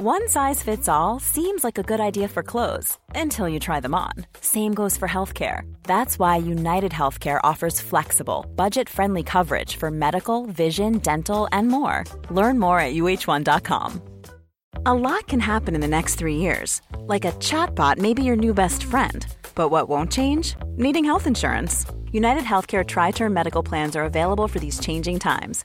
[0.00, 3.96] One size fits all seems like a good idea for clothes until you try them
[3.96, 4.12] on.
[4.40, 5.62] Same goes for healthcare.
[5.82, 12.04] That's why United Healthcare offers flexible, budget friendly coverage for medical, vision, dental, and more.
[12.30, 14.00] Learn more at uh1.com.
[14.86, 16.80] A lot can happen in the next three years.
[17.00, 19.26] Like a chatbot may be your new best friend.
[19.56, 20.54] But what won't change?
[20.76, 21.84] Needing health insurance.
[22.12, 25.64] United Healthcare Tri Term Medical Plans are available for these changing times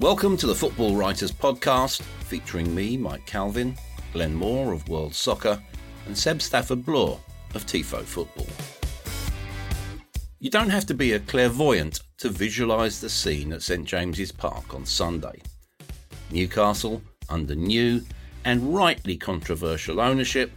[0.00, 3.76] Welcome to the Football Writers Podcast, featuring me, Mike Calvin,
[4.14, 5.62] Glenn Moore of World Soccer,
[6.06, 7.20] and Seb Stafford Bloor
[7.54, 8.46] of Tifo Football.
[10.38, 14.74] You don't have to be a clairvoyant to visualise the scene at St James's Park
[14.74, 15.42] on Sunday.
[16.30, 18.00] Newcastle under new
[18.46, 20.50] and rightly controversial ownership,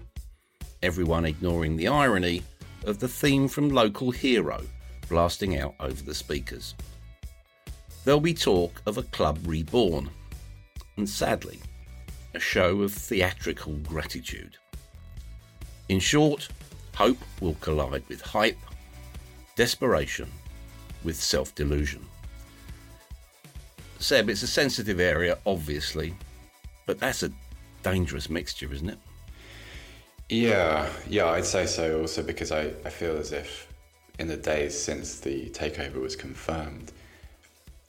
[0.82, 2.44] everyone ignoring the irony
[2.86, 4.62] of the theme from Local Hero
[5.10, 6.76] blasting out over the speakers
[8.04, 10.10] there'll be talk of a club reborn,
[10.98, 11.60] and sadly,
[12.34, 14.58] a show of theatrical gratitude.
[15.90, 16.48] In short,
[16.96, 18.58] hope will collide with hype,
[19.56, 20.30] desperation
[21.04, 22.06] with self delusion.
[24.00, 26.14] Seb, it's a sensitive area, obviously,
[26.86, 27.32] but that's a
[27.84, 29.00] dangerous mixture, isn't it?
[30.30, 33.72] Yeah, yeah, I'd say so also because I, I feel as if
[34.20, 36.92] in the days since the takeover was confirmed,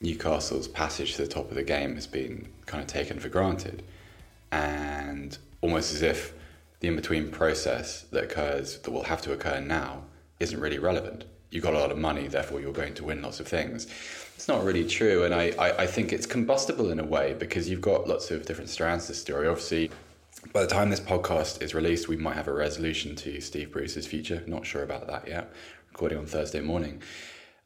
[0.01, 3.83] Newcastle's passage to the top of the game has been kind of taken for granted.
[4.51, 6.33] And almost as if
[6.79, 10.03] the in between process that occurs, that will have to occur now,
[10.39, 11.25] isn't really relevant.
[11.49, 13.87] You've got a lot of money, therefore you're going to win lots of things.
[14.35, 15.23] It's not really true.
[15.23, 18.45] And I, I, I think it's combustible in a way because you've got lots of
[18.45, 19.47] different strands to the story.
[19.47, 19.89] Obviously,
[20.51, 24.05] by the time this podcast is released, we might have a resolution to Steve Bruce's
[24.05, 24.43] future.
[24.45, 25.53] Not sure about that yet.
[25.91, 27.01] Recording on Thursday morning.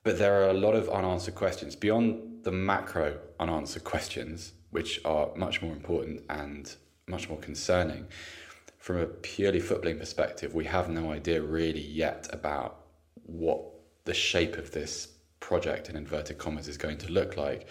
[0.10, 5.30] But there are a lot of unanswered questions beyond the macro unanswered questions, which are
[5.36, 6.76] much more important and
[7.06, 8.08] much more concerning.
[8.80, 12.88] From a purely footballing perspective, we have no idea really yet about
[13.28, 13.62] what
[14.06, 15.10] the shape of this
[15.42, 17.68] project in inverted commas is going to look like.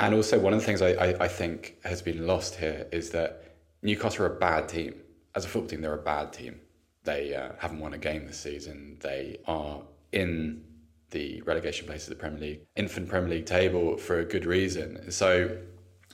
[0.00, 3.10] And also, one of the things I, I, I think has been lost here is
[3.10, 4.96] that Newcastle are a bad team.
[5.36, 6.58] As a football team, they're a bad team.
[7.04, 8.96] They uh, haven't won a game this season.
[9.00, 9.80] They are
[10.10, 10.64] in
[11.10, 15.10] the relegation place of the Premier League, infant Premier League table for a good reason.
[15.10, 15.56] So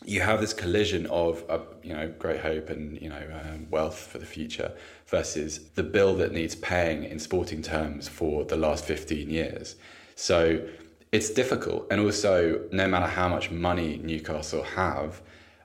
[0.05, 3.99] you have this collision of uh, you know great hope and you know um, wealth
[3.99, 4.73] for the future
[5.07, 9.77] versus the bill that needs paying in sporting terms for the last 15 years.
[10.15, 10.67] So
[11.11, 15.23] it's difficult, and also no matter how much money Newcastle have.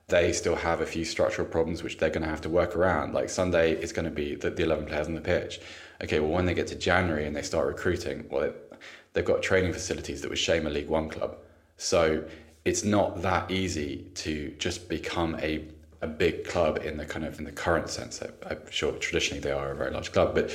[0.07, 3.13] They still have a few structural problems which they're going to have to work around.
[3.13, 5.61] Like Sunday is going to be the, the 11 players on the pitch.
[6.03, 8.51] Okay, well, when they get to January and they start recruiting, well,
[9.19, 11.35] they've got training facilities that would shame a League One club.
[11.75, 12.23] So
[12.63, 15.65] it's not that easy to just become a
[16.01, 18.23] a big club in the kind of in the current sense.
[18.49, 20.53] I'm sure traditionally they are a very large club, but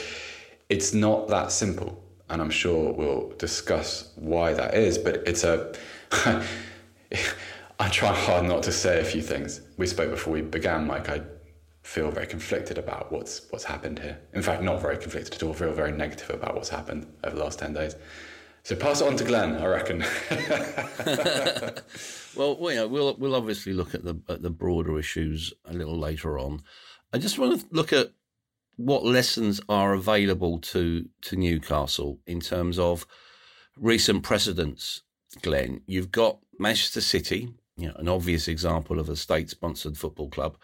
[0.71, 2.03] it's not that simple.
[2.31, 4.97] And I'm sure we'll discuss why that is.
[4.97, 5.75] But it's a
[7.79, 9.61] I try hard not to say a few things.
[9.77, 11.11] We spoke before we began, Mike.
[11.11, 11.21] I
[11.83, 14.19] feel very conflicted about what's what's happened here.
[14.33, 15.53] In fact, not very conflicted at all.
[15.53, 17.97] I feel very negative about what's happened over the last ten days.
[18.65, 19.99] So pass it on to Glenn, I reckon.
[22.35, 22.89] well, well
[23.19, 26.63] we'll obviously look at the at the broader issues a little later on.
[27.13, 28.13] I just want to look at
[28.77, 33.07] what lessons are available to to Newcastle in terms of
[33.77, 35.03] recent precedents.
[35.43, 40.57] Glenn, you've got Manchester City, you know, an obvious example of a state-sponsored football club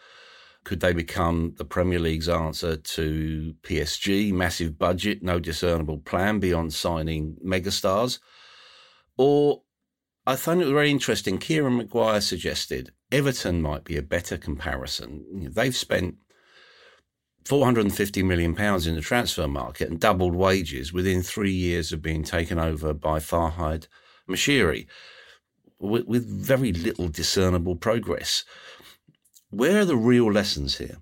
[0.64, 4.32] could they become the Premier League's answer to PSG?
[4.32, 8.18] Massive budget, no discernible plan beyond signing megastars.
[9.16, 9.62] Or
[10.26, 11.38] I found it very interesting.
[11.38, 15.50] Kieran Maguire suggested Everton might be a better comparison.
[15.52, 16.16] They've spent
[17.46, 22.22] 450 million pounds in the transfer market and doubled wages within three years of being
[22.22, 23.86] taken over by Farhad
[24.28, 24.86] Moshiri
[25.80, 28.44] with, with very little discernible progress.
[29.50, 30.98] Where are the real lessons here?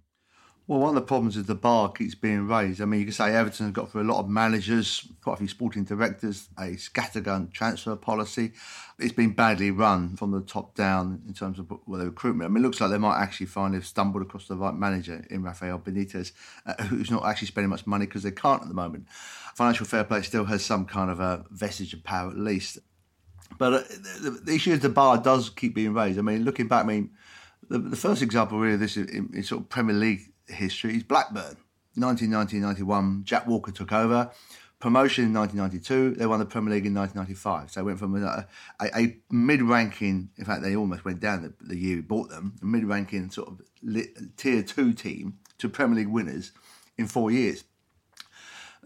[0.67, 2.83] Well, one of the problems is the bar keeps being raised.
[2.83, 5.37] I mean, you can say Everton has got through a lot of managers, quite a
[5.37, 8.53] few sporting directors, a scattergun transfer policy.
[8.99, 12.51] It's been badly run from the top down in terms of well, the recruitment.
[12.51, 15.25] I mean, it looks like they might actually find they've stumbled across the right manager
[15.31, 16.33] in Rafael Benitez,
[16.67, 19.07] uh, who's not actually spending much money because they can't at the moment.
[19.55, 22.79] Financial fair play still has some kind of a vestige of power at least.
[23.57, 23.83] But uh,
[24.21, 26.19] the, the, issue is the bar does keep being raised.
[26.19, 27.11] I mean, looking back, I mean,
[27.69, 31.03] the, the first example really of this in, in sort of Premier League history is
[31.03, 31.57] Blackburn.
[31.97, 34.31] 1990-91, Jack Walker took over.
[34.79, 37.73] Promotion in 1992, they won the Premier League in 1995.
[37.73, 38.47] So they went from a,
[38.81, 42.55] a, a mid-ranking, in fact, they almost went down the, the year we bought them,
[42.63, 43.61] a mid-ranking sort of
[44.37, 46.53] tier two team to Premier League winners
[46.97, 47.65] in four years.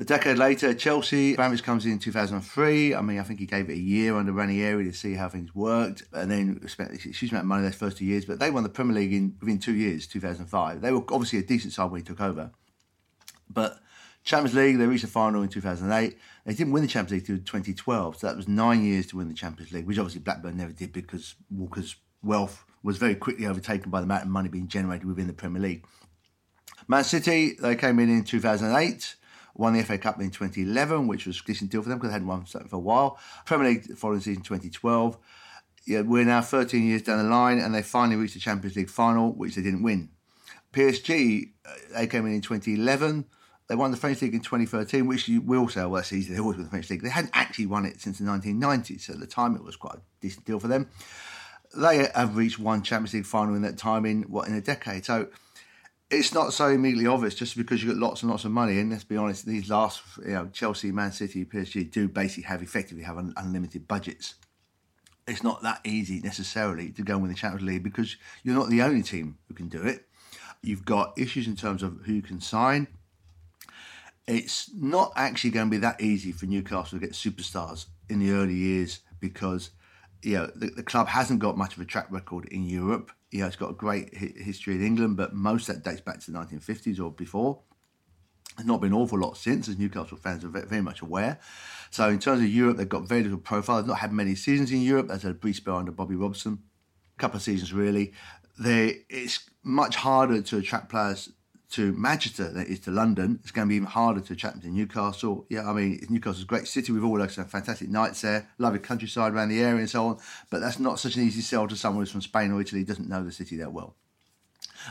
[0.03, 2.93] A decade later, Chelsea, Abramovich comes in 2003.
[2.93, 5.55] I mean, I think he gave it a year under Ranieri to see how things
[5.55, 8.25] worked, and then spent a huge amount of money those first two years.
[8.25, 10.81] But they won the Premier League in within two years, 2005.
[10.81, 12.51] They were obviously a decent side when he took over.
[13.49, 13.79] But
[14.25, 16.19] Champions League, they reached the final in 2008.
[16.47, 19.29] They didn't win the Champions League until 2012, so that was nine years to win
[19.29, 21.95] the Champions League, which obviously Blackburn never did because Walker's
[22.25, 25.63] wealth was very quickly overtaken by the amount of money being generated within the Premier
[25.63, 25.87] League.
[26.89, 29.15] Man City, they came in in 2008
[29.55, 32.15] won the FA Cup in 2011, which was a decent deal for them because they
[32.15, 33.19] hadn't won something for a while.
[33.45, 35.19] Premier League following season 2012.
[35.85, 38.91] Yeah, we're now 13 years down the line, and they finally reached the Champions League
[38.91, 40.11] final, which they didn't win.
[40.73, 43.27] PSG, uh, they came in in 2011.
[43.69, 46.33] They won the French League in 2013, which you will say, well, that's easy.
[46.33, 47.03] They always won the French League.
[47.03, 49.97] They hadn't actually won it since the 1990s, so at the time it was quite
[49.97, 50.89] a decent deal for them.
[51.77, 55.05] They have reached one Champions League final in that time in what in a decade.
[55.05, 55.29] So
[56.13, 58.79] it's not so immediately obvious just because you've got lots and lots of money.
[58.79, 62.63] And let's be honest, these last, you know, Chelsea, Man City, PSG do basically have
[62.63, 64.35] effectively have un- unlimited budgets.
[65.27, 68.69] It's not that easy necessarily to go and win the Champions League because you're not
[68.69, 70.07] the only team who can do it.
[70.63, 72.89] You've got issues in terms of who you can sign.
[74.27, 78.33] It's not actually going to be that easy for Newcastle to get superstars in the
[78.33, 79.71] early years because
[80.23, 83.41] you know the, the club hasn't got much of a track record in Europe you
[83.41, 86.31] know, it's got a great history in England, but most of that dates back to
[86.31, 87.61] the 1950s or before.
[88.57, 91.41] There's not been an awful lot since, as Newcastle fans are very much aware.
[91.91, 93.79] So, in terms of Europe, they've got very little profile.
[93.79, 95.09] They've not had many seasons in Europe.
[95.09, 96.59] There's a brief spell under Bobby Robson,
[97.17, 98.13] a couple of seasons really.
[98.61, 101.31] They, it's much harder to attract players
[101.73, 103.41] to Manchester than it is to London.
[103.43, 105.47] It's going to be even harder to them to Newcastle.
[105.49, 106.93] Yeah, I mean, Newcastle's a great city.
[106.93, 110.19] We've all had some fantastic nights there, lovely countryside around the area and so on.
[110.51, 113.09] But that's not such an easy sell to someone who's from Spain or Italy, doesn't
[113.09, 113.97] know the city that well.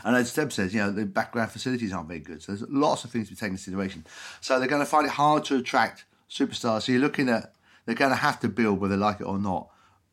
[0.04, 2.42] And as Seb says, you know, the background facilities aren't very good.
[2.42, 4.06] So there's lots of things to be taken into consideration.
[4.40, 6.82] So they're going to find it hard to attract superstars.
[6.82, 7.52] So you're looking at,
[7.84, 9.68] they're going to have to build, whether they like it or not,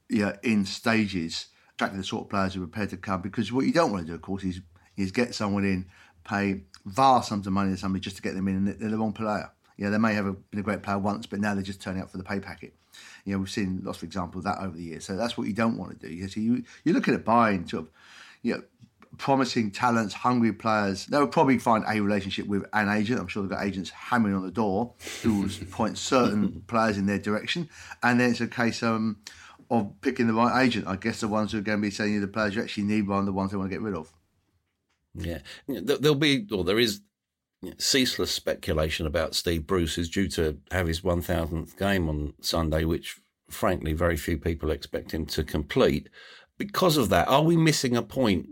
[0.08, 3.22] you know, in stages, attracting the sort of players who are prepared to come.
[3.22, 4.62] Because what you don't want to do, of course, is,
[4.98, 5.88] is get someone in
[6.30, 8.98] pay vast sums of money to somebody just to get them in, and they're the
[8.98, 9.52] wrong player.
[9.78, 11.82] You know, they may have a, been a great player once, but now they're just
[11.82, 12.74] turning up for the pay packet.
[13.26, 15.06] You know, we've seen lots of examples of that over the years.
[15.06, 16.14] So that's what you don't want to do.
[16.14, 17.90] You see, you, you're looking at buying sort of,
[18.42, 18.64] you know,
[19.18, 21.06] promising talents, hungry players.
[21.06, 23.20] They'll probably find a relationship with an agent.
[23.20, 24.94] I'm sure they've got agents hammering on the door
[25.24, 27.70] who will point certain players in their direction.
[28.04, 29.18] And then it's a case um,
[29.70, 30.88] of picking the right agent.
[30.88, 32.84] I guess the ones who are going to be selling you the players you actually
[32.84, 34.12] need than the ones they want to get rid of.
[35.16, 37.02] Yeah, there'll be, or there is
[37.78, 43.20] ceaseless speculation about Steve Bruce, who's due to have his 1000th game on Sunday, which
[43.50, 46.10] frankly very few people expect him to complete.
[46.58, 48.48] Because of that, are we missing a point,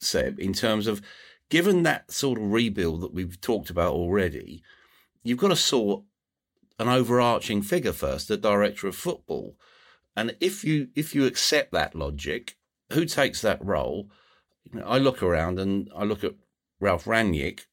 [0.00, 1.00] Seb, in terms of
[1.48, 4.62] given that sort of rebuild that we've talked about already,
[5.22, 6.02] you've got to sort
[6.78, 9.56] an overarching figure first, the director of football.
[10.16, 12.56] And if you if you accept that logic,
[12.92, 14.10] who takes that role?
[14.84, 16.34] I look around and I look at
[16.80, 17.66] Ralph Rangnick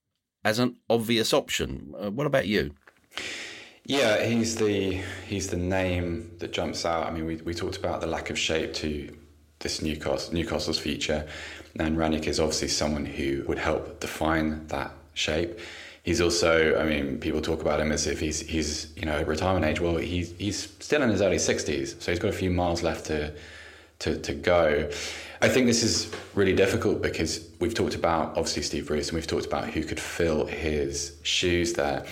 [0.44, 1.94] as an obvious option.
[2.00, 2.76] Uh, what about you?
[3.86, 7.08] Yeah, he's the he's the name that jumps out.
[7.08, 9.16] I mean, we, we talked about the lack of shape to
[9.60, 11.28] this Newcastle Newcastle's future,
[11.80, 15.60] and Rangnick is obviously someone who would help define that shape.
[16.04, 19.66] He's also, I mean, people talk about him as if he's he's you know retirement
[19.66, 19.82] age.
[19.82, 23.06] Well, he's he's still in his early sixties, so he's got a few miles left
[23.08, 23.34] to
[24.00, 24.90] to to go.
[25.42, 29.28] I think this is really difficult because we've talked about obviously Steve Bruce and we've
[29.28, 32.06] talked about who could fill his shoes there.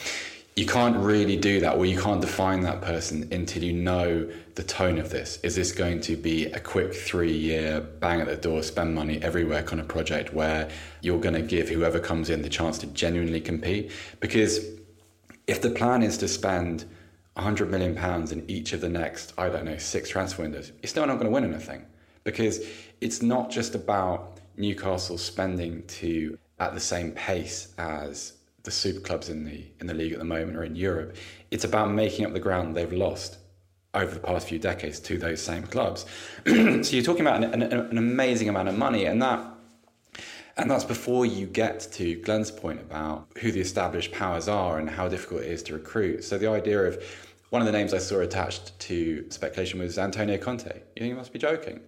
[0.55, 4.63] You can't really do that, or you can't define that person until you know the
[4.63, 5.39] tone of this.
[5.43, 9.21] Is this going to be a quick three year bang at the door, spend money
[9.21, 10.69] everywhere kind of project where
[11.01, 13.91] you're going to give whoever comes in the chance to genuinely compete?
[14.19, 14.65] Because
[15.45, 16.85] if the plan is to spend
[17.33, 20.89] 100 million pounds in each of the next, I don't know, six transfer windows, you're
[20.89, 21.85] still not going to win anything
[22.27, 22.59] because
[23.01, 29.29] it's not just about Newcastle spending to at the same pace as the super clubs
[29.29, 31.15] in the in the league at the moment or in Europe.
[31.51, 33.37] It's about making up the ground they've lost
[33.93, 36.05] over the past few decades to those same clubs.
[36.45, 39.39] so you're talking about an, an, an, amazing amount of money, and that
[40.57, 44.89] and that's before you get to Glenn's point about who the established powers are and
[44.89, 46.23] how difficult it is to recruit.
[46.23, 47.01] So the idea of
[47.51, 50.65] one of the names I saw attached to speculation was Antonio Conte.
[50.65, 51.79] You think you must be joking?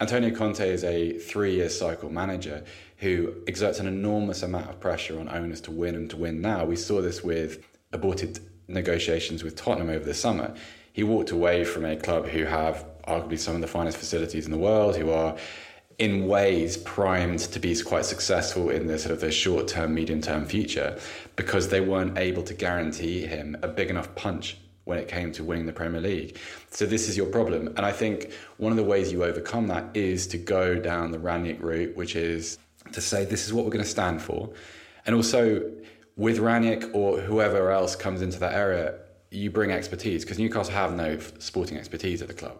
[0.00, 2.64] Antonio Conte is a three year cycle manager
[2.96, 6.64] who exerts an enormous amount of pressure on owners to win and to win now.
[6.64, 10.54] We saw this with aborted negotiations with Tottenham over the summer.
[10.92, 14.50] He walked away from a club who have arguably some of the finest facilities in
[14.50, 15.36] the world, who are
[15.98, 20.20] in ways primed to be quite successful in the sort of the short term, medium
[20.20, 20.98] term future
[21.36, 25.44] because they weren't able to guarantee him a big enough punch when it came to
[25.44, 26.38] winning the Premier League.
[26.70, 27.68] So this is your problem.
[27.68, 31.18] And I think one of the ways you overcome that is to go down the
[31.18, 32.58] Rangnick route, which is
[32.92, 34.52] to say this is what we're going to stand for.
[35.06, 35.70] And also
[36.16, 38.98] with Rangnick or whoever else comes into that area,
[39.30, 42.58] you bring expertise because Newcastle have no sporting expertise at the club.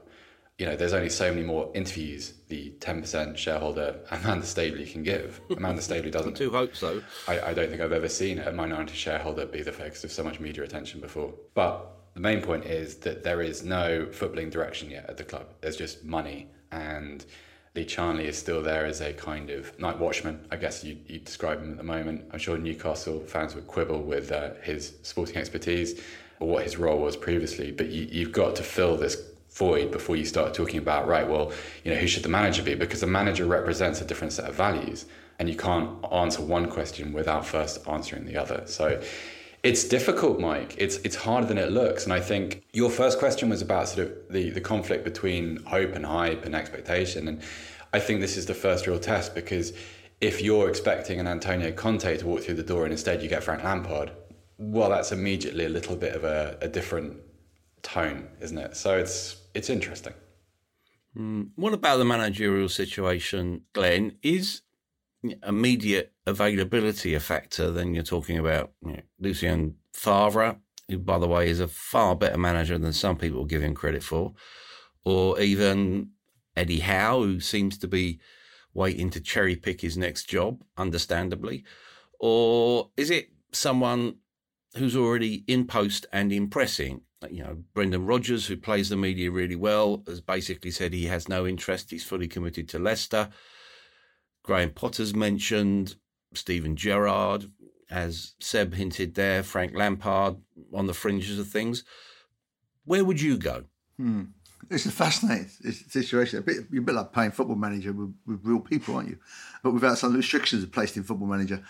[0.59, 5.41] You know, there's only so many more interviews the 10% shareholder Amanda Staveley can give.
[5.51, 6.37] Amanda Staveley doesn't.
[6.37, 7.03] Two hopes, though.
[7.27, 10.23] I, I don't think I've ever seen a minority shareholder be the focus of so
[10.23, 11.35] much media attention before.
[11.55, 15.47] But the main point is that there is no footballing direction yet at the club.
[15.61, 17.25] There's just money, and
[17.75, 20.47] Lee Charnley is still there as a kind of night watchman.
[20.51, 22.25] I guess you you describe him at the moment.
[22.33, 26.01] I'm sure Newcastle fans would quibble with uh, his sporting expertise
[26.39, 30.17] or what his role was previously, but you, you've got to fill this void before
[30.17, 31.29] you start talking about right.
[31.29, 31.53] Well,
[31.85, 32.75] you know, who should the manager be?
[32.75, 35.07] Because the manager represents a different set of values,
[35.39, 38.65] and you can't answer one question without first answering the other.
[38.67, 39.01] So
[39.63, 40.75] it's difficult, Mike.
[40.77, 42.05] It's it's harder than it looks.
[42.05, 45.95] And I think your first question was about sort of the, the conflict between hope
[45.95, 47.29] and hype and expectation.
[47.29, 47.41] And
[47.93, 49.73] I think this is the first real test because
[50.21, 53.43] if you're expecting an Antonio Conte to walk through the door and instead you get
[53.45, 54.13] Frank Lampard,
[54.59, 57.19] well, that's immediately a little bit of a, a different
[57.83, 58.77] tone, isn't it?
[58.77, 60.15] So it's it's interesting.
[61.17, 61.51] Mm.
[61.57, 64.17] What about the managerial situation, Glenn?
[64.23, 64.63] Is
[65.47, 70.57] immediate availability a factor, then you're talking about you know, Lucien Favre,
[70.89, 74.03] who, by the way, is a far better manager than some people give him credit
[74.03, 74.33] for,
[75.05, 76.11] or even
[76.57, 78.21] Eddie Howe, who seems to be
[78.75, 81.65] waiting to cherry pick his next job, understandably,
[82.19, 84.17] or is it someone
[84.77, 87.03] who's already in post and impressing?
[87.31, 91.29] You know, Brendan Rodgers, who plays the media really well, has basically said he has
[91.29, 91.91] no interest.
[91.91, 93.29] He's fully committed to Leicester.
[94.43, 95.95] Graham Potter's mentioned,
[96.35, 97.51] Steven Gerrard,
[97.91, 100.37] as Seb hinted there, Frank Lampard
[100.73, 101.85] on the fringes of things.
[102.85, 103.65] Where would you go?
[103.97, 104.23] Hmm.
[104.71, 106.39] It's a fascinating situation.
[106.39, 109.19] A bit, you're a bit like playing football manager with, with real people, aren't you?
[109.63, 111.63] But without some restrictions placed in football manager.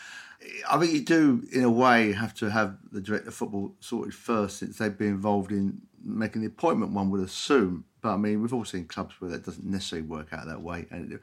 [0.70, 4.14] I think you do, in a way, have to have the director of football sorted
[4.14, 6.92] first, since they'd be involved in making the appointment.
[6.92, 10.32] One would assume, but I mean, we've all seen clubs where that doesn't necessarily work
[10.32, 10.86] out that way.
[10.90, 11.18] And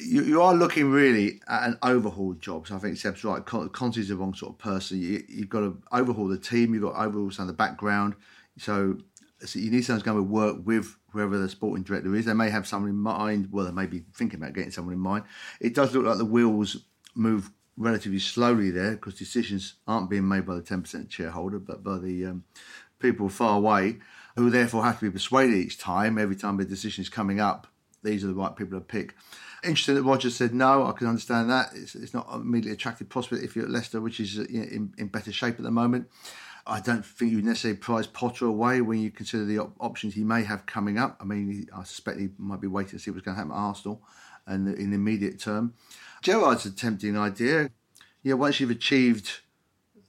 [0.00, 2.66] you, you are looking really at an overhaul job.
[2.66, 3.44] So I think Seb's right.
[3.44, 5.00] Conte's the wrong sort of person.
[5.00, 6.72] You, have got to overhaul the team.
[6.72, 8.14] You've got to overhaul some of the background.
[8.56, 8.98] So,
[9.44, 12.24] so you need someone who's going to work with whoever the sporting director is.
[12.24, 13.48] They may have someone in mind.
[13.50, 15.24] Well, they may be thinking about getting someone in mind.
[15.60, 16.78] It does look like the wheels
[17.14, 21.98] move relatively slowly there because decisions aren't being made by the 10% shareholder, but by
[21.98, 22.44] the um,
[22.98, 23.98] people far away
[24.36, 27.66] who therefore have to be persuaded each time, every time a decision is coming up,
[28.02, 29.14] these are the right people to pick.
[29.64, 30.86] Interesting that Roger said no.
[30.86, 31.70] I can understand that.
[31.74, 35.32] It's, it's not immediately attractive prospect if you're at Leicester, which is in, in better
[35.32, 36.08] shape at the moment.
[36.66, 40.22] I don't think you necessarily prize Potter away when you consider the op- options he
[40.22, 41.16] may have coming up.
[41.20, 43.58] I mean, I suspect he might be waiting to see what's going to happen at
[43.58, 44.02] Arsenal
[44.46, 45.74] and in the immediate term.
[46.22, 47.70] Gerrard's a tempting idea.
[48.22, 49.40] Yeah, once you've achieved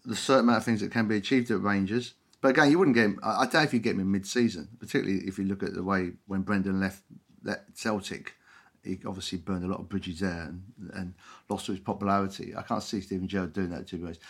[0.05, 2.95] the certain amount of things that can be achieved at Rangers, but again, you wouldn't
[2.95, 3.19] get him.
[3.23, 6.11] I doubt if you get him in mid-season, particularly if you look at the way
[6.27, 7.03] when Brendan left
[7.73, 8.35] Celtic
[8.83, 11.13] he obviously burned a lot of bridges there and, and
[11.49, 12.55] lost his popularity.
[12.55, 14.21] I can't see Steven Gerrard doing that, to be honest.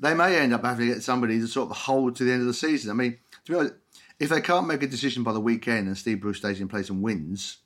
[0.00, 2.40] They may end up having to get somebody to sort of hold to the end
[2.40, 2.90] of the season.
[2.90, 3.74] I mean, to be honest,
[4.18, 6.90] if they can't make a decision by the weekend and Steve Bruce stays in place
[6.90, 7.58] and wins,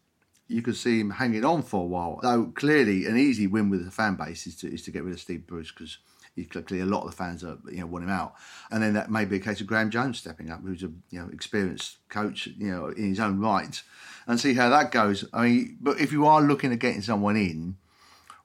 [0.48, 2.20] you could see him hanging on for a while.
[2.22, 5.14] Though clearly, an easy win with the fan base is to, is to get rid
[5.14, 5.98] of Steve Bruce because
[6.44, 8.34] clearly a lot of the fans are you know want him out,
[8.70, 11.20] and then that may be a case of Graeme Jones stepping up, who's a you
[11.20, 13.82] know experienced coach, you know in his own right,
[14.26, 15.24] and see how that goes.
[15.32, 17.76] I mean, but if you are looking at getting someone in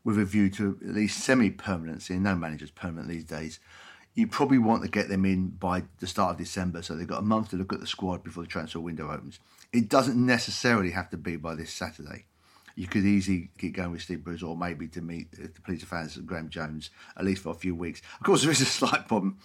[0.04, 3.60] with a view to at least semi-permanency, and no manager's permanent these days,
[4.14, 7.20] you probably want to get them in by the start of December, so they've got
[7.20, 9.40] a month to look at the squad before the transfer window opens.
[9.72, 12.26] It doesn't necessarily have to be by this Saturday.
[12.76, 16.18] You could easily get going with Steve Bruce or maybe to meet the police fans
[16.18, 18.02] and Graeme Jones at least for a few weeks.
[18.20, 19.38] Of course, there is a slight problem.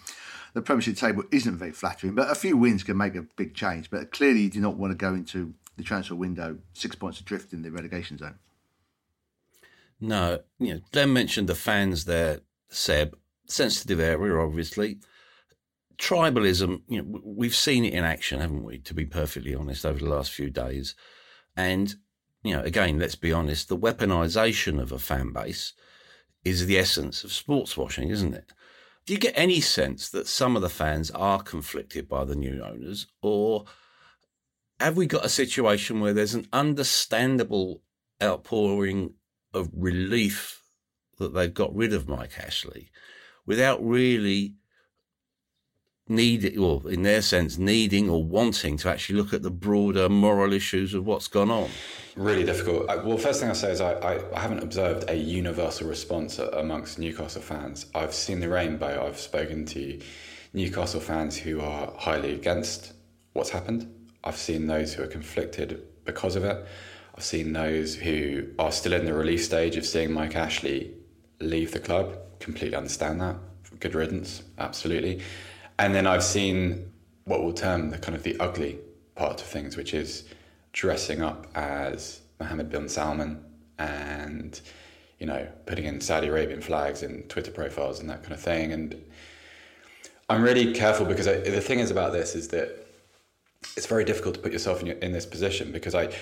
[0.53, 3.89] The Premiership table isn't very flattering, but a few wins can make a big change.
[3.89, 7.53] But clearly, you do not want to go into the transfer window six points adrift
[7.53, 8.39] in the relegation zone.
[9.99, 13.17] No, you know, Glenn mentioned the fans there, Seb.
[13.47, 14.99] Sensitive area, obviously.
[15.97, 18.77] Tribalism, you know, we've seen it in action, haven't we?
[18.79, 20.95] To be perfectly honest, over the last few days,
[21.55, 21.95] and
[22.43, 25.73] you know, again, let's be honest, the weaponisation of a fan base
[26.43, 28.53] is the essence of sports washing, isn't it?
[29.05, 32.61] Do you get any sense that some of the fans are conflicted by the new
[32.61, 33.65] owners, or
[34.79, 37.81] have we got a situation where there's an understandable
[38.21, 39.13] outpouring
[39.53, 40.61] of relief
[41.17, 42.91] that they've got rid of Mike Ashley
[43.45, 44.55] without really
[46.09, 50.53] needing, well, in their sense, needing or wanting to actually look at the broader moral
[50.53, 51.69] issues of what's gone on?
[52.15, 52.87] Really difficult.
[52.87, 56.97] Well, first thing I'll say is I, I, I haven't observed a universal response amongst
[56.97, 57.85] Newcastle fans.
[57.93, 59.05] I've seen the rainbow.
[59.05, 59.99] I've spoken to
[60.53, 62.93] Newcastle fans who are highly against
[63.33, 63.93] what's happened.
[64.23, 66.65] I've seen those who are conflicted because of it.
[67.15, 70.93] I've seen those who are still in the relief stage of seeing Mike Ashley
[71.39, 72.17] leave the club.
[72.39, 73.35] Completely understand that.
[73.79, 75.21] Good riddance, absolutely.
[75.79, 76.91] And then I've seen
[77.25, 78.79] what we'll term the kind of the ugly
[79.15, 80.23] part of things, which is
[80.73, 83.43] dressing up as Mohammed bin Salman
[83.79, 84.59] and
[85.19, 88.71] you know putting in Saudi Arabian flags in Twitter profiles and that kind of thing.
[88.71, 89.03] And
[90.29, 92.85] I'm really careful because I, the thing is about this is that
[93.75, 96.13] it's very difficult to put yourself in, your, in this position because I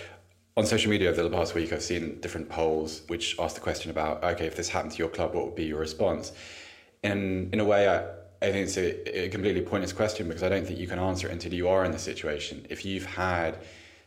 [0.58, 3.92] on social media over the past week, I've seen different polls which ask the question
[3.92, 6.32] about, okay, if this happened to your club, what would be your response?
[7.04, 8.06] In in a way, I,
[8.42, 11.28] I think it's a, a completely pointless question because I don't think you can answer
[11.28, 12.66] it until you are in the situation.
[12.70, 13.60] If you've had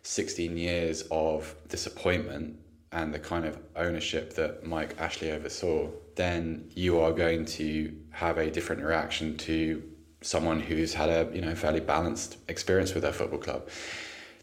[0.02, 2.58] 16 years of disappointment
[2.92, 8.38] and the kind of ownership that Mike Ashley oversaw, then you are going to have
[8.38, 9.82] a different reaction to
[10.20, 13.68] someone who's had a you know fairly balanced experience with their football club.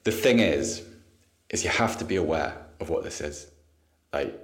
[0.03, 0.83] The thing is,
[1.49, 3.47] is you have to be aware of what this is.
[4.13, 4.39] Like,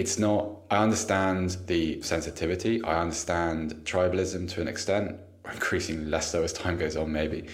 [0.00, 5.16] it's not, I understand the sensitivity, I understand tribalism to an extent,
[5.52, 7.48] increasingly less so as time goes on, maybe.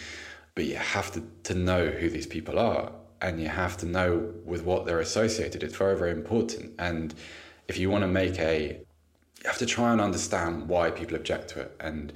[0.54, 4.32] But you have to, to know who these people are and you have to know
[4.44, 5.64] with what they're associated.
[5.64, 6.75] It's very, very important.
[6.78, 7.14] And
[7.66, 8.78] if you want to make a,
[9.42, 12.12] you have to try and understand why people object to it and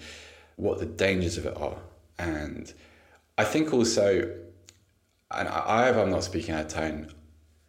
[0.56, 1.78] what the dangers of it are.
[2.18, 2.72] And
[3.36, 4.30] I think also
[5.32, 7.08] and I, hope I'm not speaking out of tone.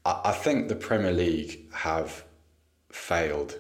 [0.06, 2.24] I, I think the Premier League have
[2.92, 3.60] failed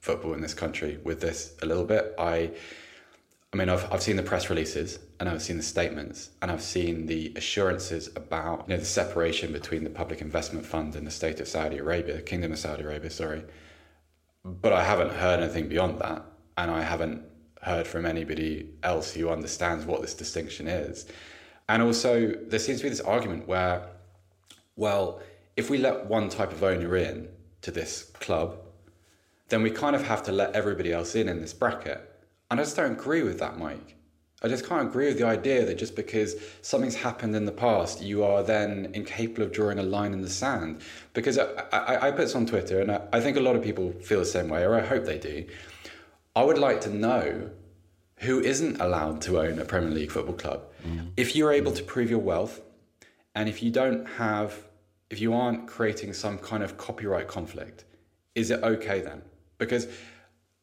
[0.00, 2.14] football in this country with this a little bit.
[2.18, 2.50] I,
[3.52, 6.62] I mean, I've I've seen the press releases and I've seen the statements and I've
[6.62, 11.10] seen the assurances about you know the separation between the Public Investment Fund and the
[11.10, 13.42] state of Saudi Arabia, the Kingdom of Saudi Arabia, sorry.
[14.44, 16.22] But I haven't heard anything beyond that,
[16.56, 17.24] and I haven't
[17.62, 21.06] heard from anybody else who understands what this distinction is.
[21.68, 23.88] And also, there seems to be this argument where,
[24.76, 25.20] well,
[25.56, 27.28] if we let one type of owner in
[27.62, 28.56] to this club,
[29.48, 32.00] then we kind of have to let everybody else in in this bracket.
[32.50, 33.96] And I just don't agree with that, Mike.
[34.42, 38.02] I just can't agree with the idea that just because something's happened in the past,
[38.02, 40.82] you are then incapable of drawing a line in the sand.
[41.14, 43.62] Because I, I, I put this on Twitter, and I, I think a lot of
[43.62, 45.46] people feel the same way, or I hope they do.
[46.34, 47.50] I would like to know
[48.18, 50.64] who isn't allowed to own a Premier League football club.
[50.86, 51.12] Mm.
[51.16, 52.60] If you're able to prove your wealth,
[53.34, 54.54] and if you don't have,
[55.08, 57.84] if you aren't creating some kind of copyright conflict,
[58.34, 59.22] is it okay then?
[59.58, 59.88] Because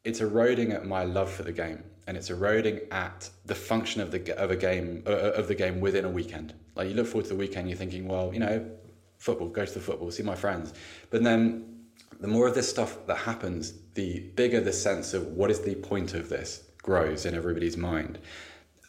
[0.04, 4.12] it's eroding at my love for the game, and it's eroding at the function of
[4.12, 6.54] the of a game uh, uh, of the game within a weekend.
[6.76, 8.70] Like you look forward to the weekend, you're thinking, well, you know,
[9.18, 10.74] football, go to the football, see my friends,
[11.10, 11.74] but then
[12.20, 15.76] the more of this stuff that happens, the bigger the sense of what is the
[15.76, 18.20] point of this grows in everybody's mind.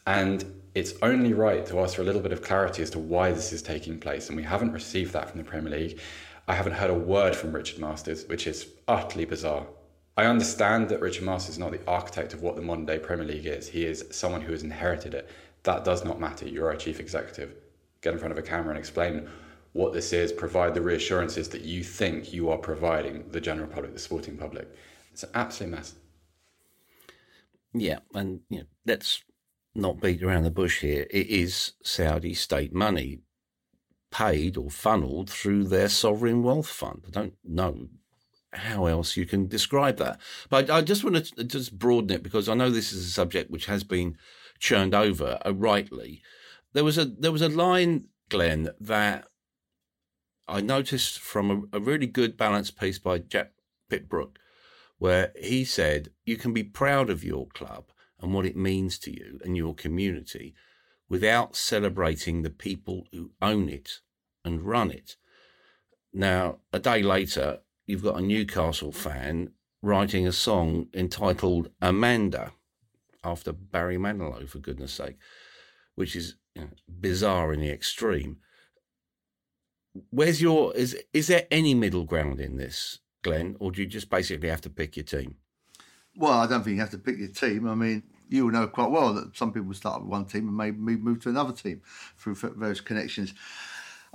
[0.07, 3.33] And it's only right to ask for a little bit of clarity as to why
[3.33, 4.29] this is taking place.
[4.29, 6.01] And we haven't received that from the Premier League.
[6.47, 9.67] I haven't heard a word from Richard Masters, which is utterly bizarre.
[10.17, 13.27] I understand that Richard Masters is not the architect of what the modern day Premier
[13.27, 13.69] League is.
[13.69, 15.29] He is someone who has inherited it.
[15.65, 16.47] That does not matter.
[16.47, 17.55] You're a chief executive.
[18.01, 19.29] Get in front of a camera and explain
[19.73, 23.93] what this is, provide the reassurances that you think you are providing the general public,
[23.93, 24.69] the sporting public.
[25.11, 25.95] It's an absolute mess.
[27.73, 29.25] Yeah, and you know, let's
[29.75, 31.09] not beat around the bush here.
[31.11, 33.19] It is Saudi state money
[34.13, 37.03] paid or funneled through their sovereign wealth fund.
[37.09, 37.89] I don't know
[38.57, 40.21] how else you can describe that.
[40.49, 43.51] But I just want to just broaden it because I know this is a subject
[43.51, 44.17] which has been
[44.59, 46.23] churned over uh, rightly.
[46.73, 49.27] There was a there was a line, Glenn, that
[50.47, 53.53] I noticed from a, a really good balanced piece by Jack
[53.89, 54.39] Pitt-Brooke
[54.99, 57.87] where he said you can be proud of your club
[58.21, 60.55] and what it means to you and your community
[61.09, 64.01] without celebrating the people who own it
[64.45, 65.17] and run it.
[66.13, 69.51] Now, a day later, you've got a Newcastle fan
[69.83, 72.53] writing a song entitled Amanda
[73.23, 75.17] after Barry Manilow, for goodness sake,
[75.95, 78.39] which is you know, bizarre in the extreme.
[80.11, 84.11] Where's your is is there any middle ground in this, Glenn, or do you just
[84.11, 85.37] basically have to pick your team?
[86.17, 87.69] Well, I don't think you have to pick your team.
[87.69, 90.57] I mean, you will know quite well that some people start with one team and
[90.57, 91.83] maybe move to another team
[92.19, 93.35] through various connections.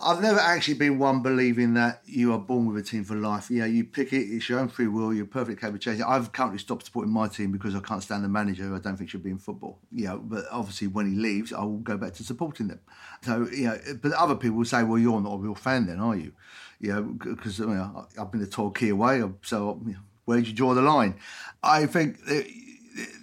[0.01, 3.49] I've never actually been one believing that you are born with a team for life.
[3.49, 6.05] Yeah, you pick it, it's your own free will, you're perfectly capable of changing.
[6.05, 8.97] I've currently stopped supporting my team because I can't stand the manager who I don't
[8.97, 9.79] think should be in football.
[9.91, 12.79] Know, but obviously when he leaves, I will go back to supporting them.
[13.23, 15.99] So, you know, but other people will say, well, you're not a real fan then,
[15.99, 16.33] are you?
[16.81, 20.53] Know, because you know, I've been a Torquay away, so you know, where do you
[20.55, 21.15] draw the line?
[21.62, 22.19] I think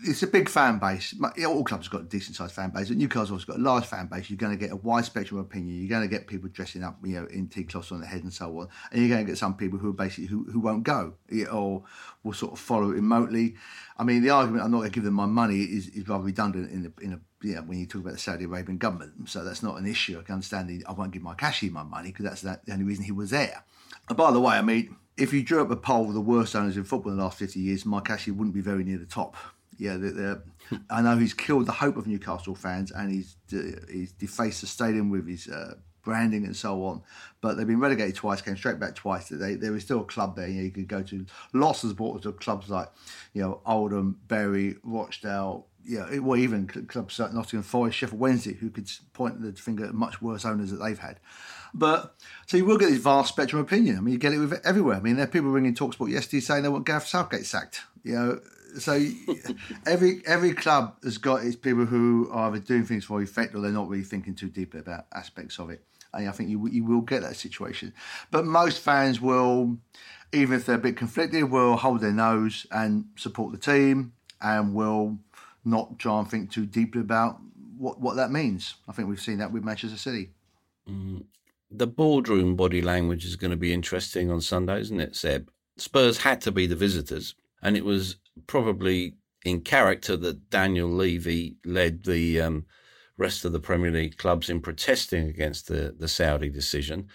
[0.04, 1.14] it's a big fan base.
[1.46, 2.90] All clubs have got a decent sized fan base.
[2.90, 4.30] Newcastle's got a large fan base.
[4.30, 5.80] You're going to get a wide spectrum of opinion.
[5.80, 8.22] You're going to get people dressing up, you know, in tea cloths on their head
[8.22, 8.68] and so on.
[8.90, 11.14] And you're going to get some people who are basically who, who won't go
[11.52, 11.84] or
[12.22, 13.56] will sort of follow it remotely.
[13.98, 16.24] I mean, the argument I'm not going to give them my money is, is rather
[16.24, 19.28] redundant in a, in a yeah, when you talk about the Saudi Arabian government.
[19.28, 20.18] So that's not an issue.
[20.18, 22.72] I can understand the, I won't give Mike Ashley my money because that's that, the
[22.72, 23.64] only reason he was there.
[24.08, 26.54] And by the way, I mean, if you drew up a poll of the worst
[26.54, 29.06] owners in football in the last 50 years, Mike Ashley wouldn't be very near the
[29.06, 29.36] top
[29.78, 30.42] yeah, the, the,
[30.90, 33.36] I know he's killed the hope of Newcastle fans and he's
[33.90, 35.74] he's defaced the stadium with his uh,
[36.06, 37.02] branding and so on.
[37.42, 39.28] But they've been relegated twice, came straight back twice.
[39.28, 40.48] They, there is still a club there.
[40.48, 42.88] You, know, you could go to lots of supporters of clubs like
[43.34, 45.66] you know Oldham, Bury, Rochdale.
[45.88, 49.94] Yeah, well, even clubs like Nottingham Forest, Sheffield Wednesday, who could point the finger at
[49.94, 51.20] much worse owners that they've had.
[51.72, 53.96] But so you will get this vast spectrum of opinion.
[53.96, 54.96] I mean, you get it with everywhere.
[54.96, 57.82] I mean, there are people ringing Talksport yesterday saying they want Gareth Southgate sacked.
[58.02, 58.40] You know,
[58.78, 59.06] so
[59.86, 63.60] every every club has got its people who are either doing things for effect or
[63.60, 65.82] they're not really thinking too deeply about aspects of it.
[66.12, 67.92] And I think you you will get that situation.
[68.30, 69.76] But most fans will,
[70.32, 74.74] even if they're a bit conflicted, will hold their nose and support the team and
[74.74, 75.18] will
[75.64, 77.38] not try and think too deeply about
[77.78, 78.74] what what that means.
[78.88, 80.30] I think we've seen that with Manchester City.
[80.88, 81.24] Mm.
[81.70, 85.50] The boardroom body language is going to be interesting on Sunday, isn't it, Seb?
[85.76, 91.56] Spurs had to be the visitors, and it was probably in character that Daniel Levy
[91.64, 92.66] led the um,
[93.16, 97.08] rest of the Premier League clubs in protesting against the, the Saudi decision.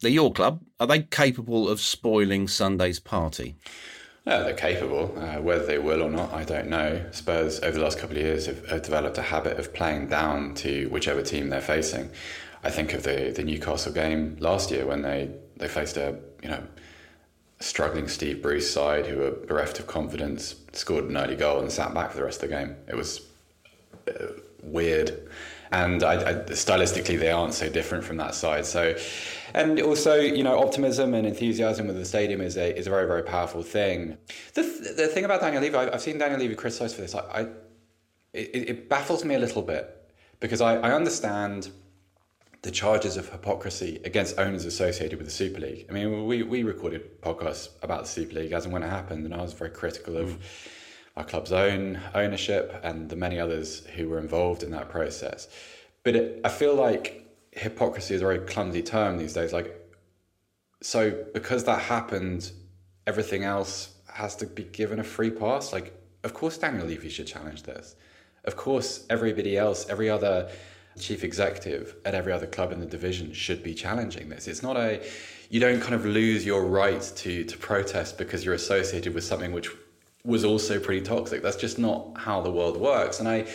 [0.00, 3.56] The your club are they capable of spoiling Sunday's party?
[4.26, 5.16] They're capable.
[5.16, 7.06] Uh, whether they will or not, I don't know.
[7.12, 10.54] Spurs over the last couple of years have, have, developed a habit of playing down
[10.56, 12.10] to whichever team they're facing.
[12.64, 16.48] I think of the the Newcastle game last year when they, they faced a you
[16.48, 16.62] know
[17.60, 21.94] struggling Steve Bruce side who were bereft of confidence, scored an early goal and sat
[21.94, 22.76] back for the rest of the game.
[22.86, 23.26] It was
[24.08, 24.26] uh,
[24.62, 25.28] weird.
[25.72, 28.66] And I, I, stylistically, they aren't so different from that side.
[28.66, 28.96] So,
[29.52, 33.06] and also, you know, optimism and enthusiasm with the stadium is a is a very
[33.06, 34.16] very powerful thing.
[34.54, 34.62] The
[34.96, 37.14] the thing about Daniel Levy, I've seen Daniel Levy criticised for this.
[37.16, 37.40] I, I
[38.32, 41.70] it, it baffles me a little bit because I, I understand
[42.62, 45.86] the charges of hypocrisy against owners associated with the Super League.
[45.88, 49.24] I mean, we, we recorded podcasts about the Super League as and when it happened,
[49.24, 50.38] and I was very critical of mm.
[51.16, 55.48] our club's own ownership and the many others who were involved in that process.
[56.02, 59.52] But it, I feel like hypocrisy is a very clumsy term these days.
[59.52, 59.74] Like,
[60.82, 62.50] so because that happened,
[63.06, 65.72] everything else has to be given a free pass.
[65.72, 65.92] Like,
[66.24, 67.96] of course, Daniel Levy should challenge this.
[68.44, 70.50] Of course, everybody else, every other
[70.98, 74.48] chief executive at every other club in the division should be challenging this.
[74.48, 75.04] It's not a
[75.48, 79.52] you don't kind of lose your right to to protest because you're associated with something
[79.52, 79.70] which
[80.24, 81.42] was also pretty toxic.
[81.42, 83.20] That's just not how the world works.
[83.20, 83.46] And I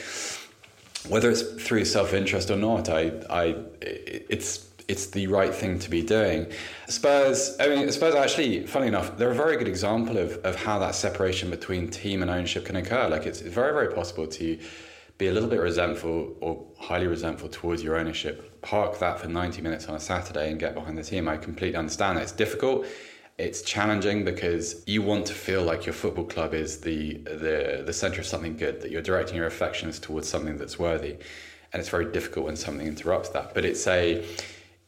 [1.07, 6.01] whether it's through self-interest or not, I I it's it's the right thing to be
[6.01, 6.47] doing.
[6.87, 10.79] Spurs, I mean, Spurs actually, funny enough, they're a very good example of, of how
[10.79, 13.07] that separation between team and ownership can occur.
[13.07, 14.59] Like it's very, very possible to
[15.21, 19.61] be a little bit resentful or highly resentful towards your ownership, park that for 90
[19.61, 21.27] minutes on a Saturday and get behind the team.
[21.27, 22.23] I completely understand that.
[22.23, 22.87] It's difficult.
[23.37, 27.93] It's challenging because you want to feel like your football club is the, the, the
[27.93, 31.17] center of something good, that you're directing your affections towards something that's worthy.
[31.71, 33.53] And it's very difficult when something interrupts that.
[33.53, 34.25] But it's a,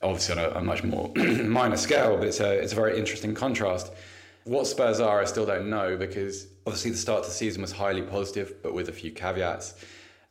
[0.01, 3.35] obviously on a, a much more minor scale, but it's a, it's a very interesting
[3.35, 3.93] contrast.
[4.45, 7.71] What Spurs are, I still don't know because obviously the start of the season was
[7.71, 9.75] highly positive, but with a few caveats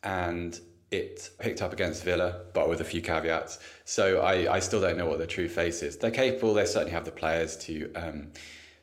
[0.02, 0.58] and
[0.90, 3.58] it picked up against Villa, but with a few caveats.
[3.84, 5.96] So I, I still don't know what the true face is.
[5.96, 6.52] They're capable.
[6.52, 8.28] They certainly have the players to um,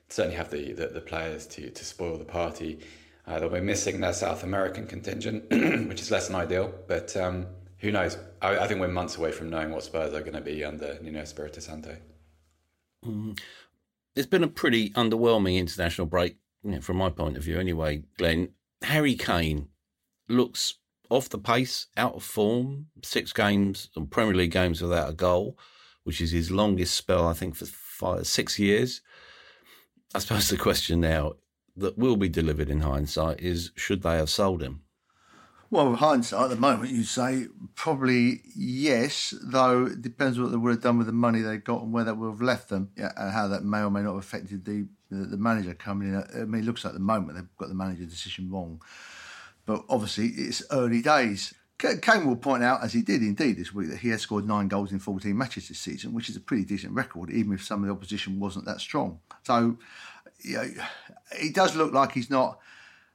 [0.10, 2.80] certainly have the, the, the, players to to spoil the party.
[3.28, 5.44] Uh, they'll be missing their South American contingent,
[5.88, 6.74] which is less than ideal.
[6.88, 7.46] But um,
[7.78, 8.18] who knows?
[8.42, 10.98] I, I, think we're months away from knowing what Spurs are going to be under
[11.02, 11.96] Nuno Espirito Santo.
[13.06, 13.40] Mm.
[14.16, 17.60] It's been a pretty underwhelming international break, you know, from my point of view.
[17.60, 18.50] Anyway, Glenn
[18.82, 19.68] Harry Kane
[20.28, 20.79] looks
[21.10, 22.88] off the pace, out of form.
[23.04, 25.58] Six games, Premier League games without a goal,
[26.04, 29.02] which is his longest spell, I think, for five, six years.
[30.14, 31.34] I suppose the question now
[31.76, 34.82] that will be delivered in hindsight is should they have sold him?
[35.72, 37.46] Well, with hindsight, at the moment, you say
[37.76, 41.84] probably yes, though it depends what they would have done with the money they got
[41.84, 44.24] and where that would have left them, and how that may or may not have
[44.24, 46.16] affected the, the, the manager coming in.
[46.16, 48.82] I mean, it looks like at the moment they've got the manager decision wrong.
[49.70, 51.54] But obviously, it's early days.
[51.78, 54.68] Kane will point out, as he did indeed this week, that he has scored nine
[54.68, 57.84] goals in 14 matches this season, which is a pretty decent record, even if some
[57.84, 59.20] of the opposition wasn't that strong.
[59.44, 59.78] So,
[60.40, 60.72] you know,
[61.34, 62.58] it does look like he's not.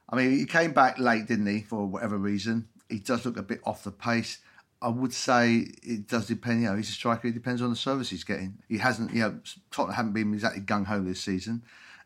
[0.09, 2.69] I mean, he came back late, didn't he, for whatever reason?
[2.87, 4.37] He does look a bit off the pace.
[4.81, 6.61] I would say it does depend.
[6.61, 7.27] You know, he's a striker.
[7.27, 8.59] It depends on the service he's getting.
[8.69, 9.13] He hasn't.
[9.13, 9.39] You know,
[9.71, 11.63] Tottenham haven't been exactly gung ho this season.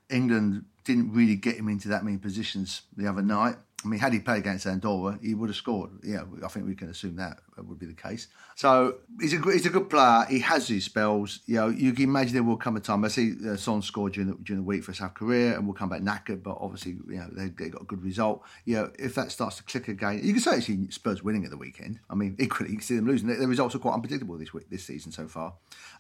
[0.09, 3.57] England didn't really get him into that many positions the other night.
[3.83, 5.91] I mean, had he played against Andorra, he would have scored.
[6.03, 8.27] Yeah, I think we can assume that would be the case.
[8.55, 10.25] So he's a he's a good player.
[10.29, 11.39] He has his spells.
[11.45, 13.05] You know, you can imagine there will come a time.
[13.05, 15.75] I see uh, Son scored during the, during the week for South Korea, and we'll
[15.75, 16.43] come back knackered.
[16.43, 18.43] But obviously, you know, they, they got a good result.
[18.65, 21.51] You know, if that starts to click again, you can say see Spurs winning at
[21.51, 21.99] the weekend.
[22.09, 23.27] I mean, equally, you can see them losing.
[23.27, 25.53] The results are quite unpredictable this week, this season so far.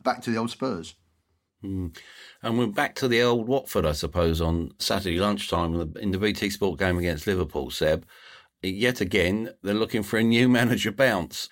[0.03, 0.95] Back to the old Spurs.
[1.63, 1.97] Mm.
[2.41, 6.49] And we're back to the old Watford, I suppose, on Saturday lunchtime in the BT
[6.49, 8.05] Sport game against Liverpool, Seb.
[8.61, 11.49] Yet again, they're looking for a new manager bounce.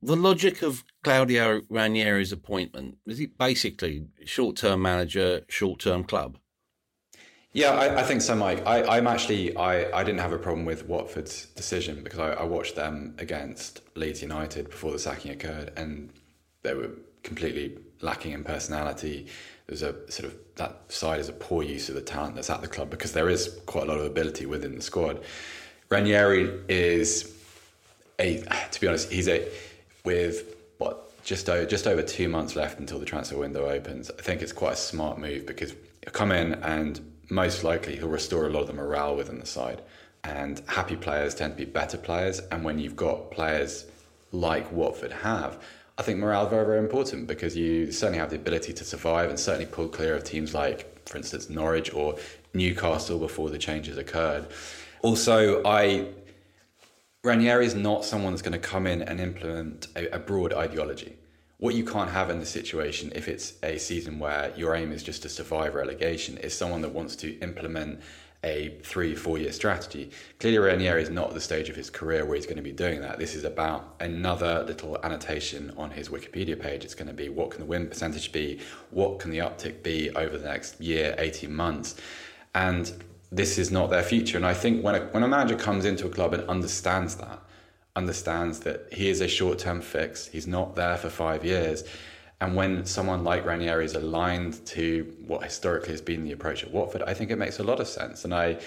[0.00, 6.38] The logic of Claudio Ranieri's appointment is it basically short term manager, short term club?
[7.52, 8.64] Yeah, I, I, think so, Mike.
[8.66, 12.44] I, am actually I, I didn't have a problem with Watford's decision because I, I
[12.44, 16.12] watched them against Leeds United before the sacking occurred, and
[16.62, 16.90] they were
[17.24, 19.26] completely lacking in personality.
[19.66, 22.60] There's a sort of that side is a poor use of the talent that's at
[22.62, 25.20] the club because there is quite a lot of ability within the squad.
[25.90, 27.34] Ranieri is
[28.18, 29.48] a, to be honest, he's a
[30.04, 34.10] with what just over, just over two months left until the transfer window opens.
[34.10, 38.08] I think it's quite a smart move because he'll come in and most likely he'll
[38.08, 39.82] restore a lot of the morale within the side.
[40.24, 42.40] And happy players tend to be better players.
[42.50, 43.86] And when you've got players
[44.32, 45.62] like Watford have,
[45.98, 49.38] I think morale very, very important because you certainly have the ability to survive and
[49.38, 52.16] certainly pull clear of teams like, for instance, Norwich or
[52.54, 54.46] Newcastle before the changes occurred.
[55.02, 56.06] Also, I
[57.24, 61.16] Ranieri is not someone that's going to come in and implement a, a broad ideology.
[61.56, 65.02] What you can't have in this situation, if it's a season where your aim is
[65.02, 68.00] just to survive relegation, is someone that wants to implement
[68.44, 70.10] a three, four year strategy.
[70.38, 72.72] Clearly, Ranieri is not at the stage of his career where he's going to be
[72.72, 73.18] doing that.
[73.18, 76.84] This is about another little annotation on his Wikipedia page.
[76.84, 78.60] It's going to be what can the win percentage be?
[78.90, 81.96] What can the uptick be over the next year, 18 months?
[82.54, 82.92] And
[83.30, 84.36] this is not their future.
[84.36, 87.42] And I think when a, when a manager comes into a club and understands that,
[87.96, 91.84] understands that he is a short term fix, he's not there for five years
[92.40, 96.70] and when someone like Ranieri is aligned to what historically has been the approach at
[96.70, 98.24] Watford, I think it makes a lot of sense.
[98.24, 98.58] And I,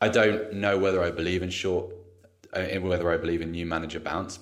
[0.00, 1.92] I don't know whether I believe in short,
[2.52, 4.38] uh, whether I believe in new manager bounce.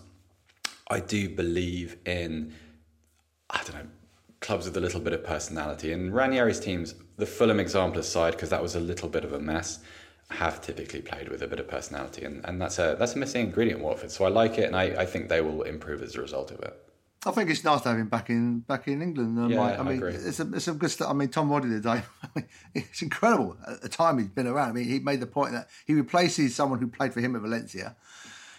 [0.88, 2.52] I do believe in,
[3.48, 3.90] I don't know,
[4.40, 5.92] clubs with a little bit of personality.
[5.92, 9.40] And Ranieri's teams, the Fulham example aside, because that was a little bit of a
[9.40, 9.80] mess,
[10.30, 13.46] have typically played with a bit of personality, and, and that's a that's a missing
[13.46, 14.10] ingredient in Watford.
[14.10, 16.60] So I like it, and I, I think they will improve as a result of
[16.60, 16.85] it.
[17.26, 19.36] I think it's nice to have him back in back in England.
[19.36, 21.10] Um, yeah, I, I mean, it's a it's a good stuff.
[21.10, 23.56] I mean, Tom Roddy today, I mean, it's incredible.
[23.66, 26.54] At the time he's been around, I mean, he made the point that he replaces
[26.54, 27.96] someone who played for him at Valencia.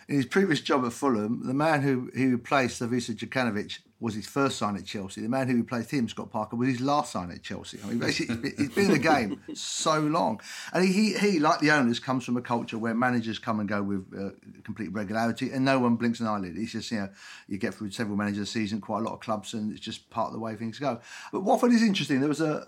[0.09, 4.27] In his previous job at Fulham, the man who he replaced, Ivica Jokanovic, was his
[4.27, 5.21] first sign at Chelsea.
[5.21, 7.79] The man who replaced him, Scott Parker, was his last sign at Chelsea.
[7.83, 10.39] I mean, basically, he's been in the game so long.
[10.71, 13.81] And he, he, like the owners, comes from a culture where managers come and go
[13.81, 14.29] with uh,
[14.63, 16.57] complete regularity and no one blinks an eyelid.
[16.57, 17.09] It's just, you know,
[17.47, 20.09] you get through several managers a season, quite a lot of clubs, and it's just
[20.11, 20.99] part of the way things go.
[21.31, 22.19] But Watford is interesting.
[22.19, 22.67] There was a,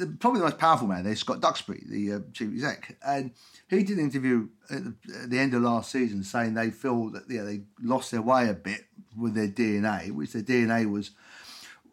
[0.00, 2.96] uh, probably the most powerful man there, Scott Duxbury, the uh, chief exec.
[3.04, 3.32] And
[3.68, 7.10] he did an interview at the, at the, end of last season saying they feel
[7.10, 11.10] that yeah, they lost their way a bit with their DNA, which their DNA was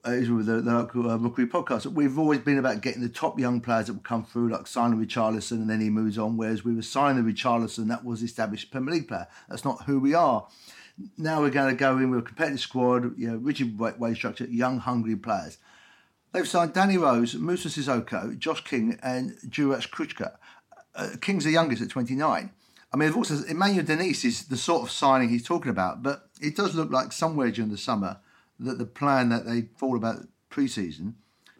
[0.05, 1.85] uh, is with the, the local uh, Rookery podcast.
[1.85, 5.03] We've always been about getting the top young players that will come through, like signing
[5.03, 6.37] Richarlison, and then he moves on.
[6.37, 9.27] Whereas we were signing Richarlison, that was established Premier League player.
[9.47, 10.47] That's not who we are.
[11.17, 14.45] Now we're going to go in with a competitive squad, you know, rigid way structure,
[14.45, 15.57] young, hungry players.
[16.31, 20.37] They've signed Danny Rose, Moussa Sissoko, Josh King, and Juraj Kucka.
[20.95, 22.51] Uh, King's the youngest at 29.
[22.93, 26.55] I mean, also Emmanuel Dennis is the sort of signing he's talking about, but it
[26.55, 28.19] does look like somewhere during the summer
[28.59, 31.15] that the plan that they thought about pre-season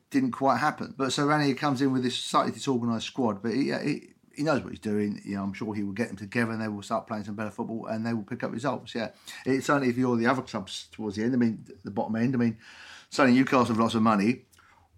[0.10, 0.93] didn't quite happen.
[0.97, 4.62] But so Ranieri comes in with this slightly disorganised squad, but he, he, he knows
[4.62, 5.21] what he's doing.
[5.23, 7.36] You know, I'm sure he will get them together and they will start playing some
[7.36, 8.93] better football and they will pick up results.
[8.93, 9.10] Yeah,
[9.45, 11.34] it's only if you're the other clubs towards the end.
[11.34, 12.36] I mean, the bottom end.
[12.36, 12.57] I mean,
[13.10, 14.41] certainly Newcastle have lots of money.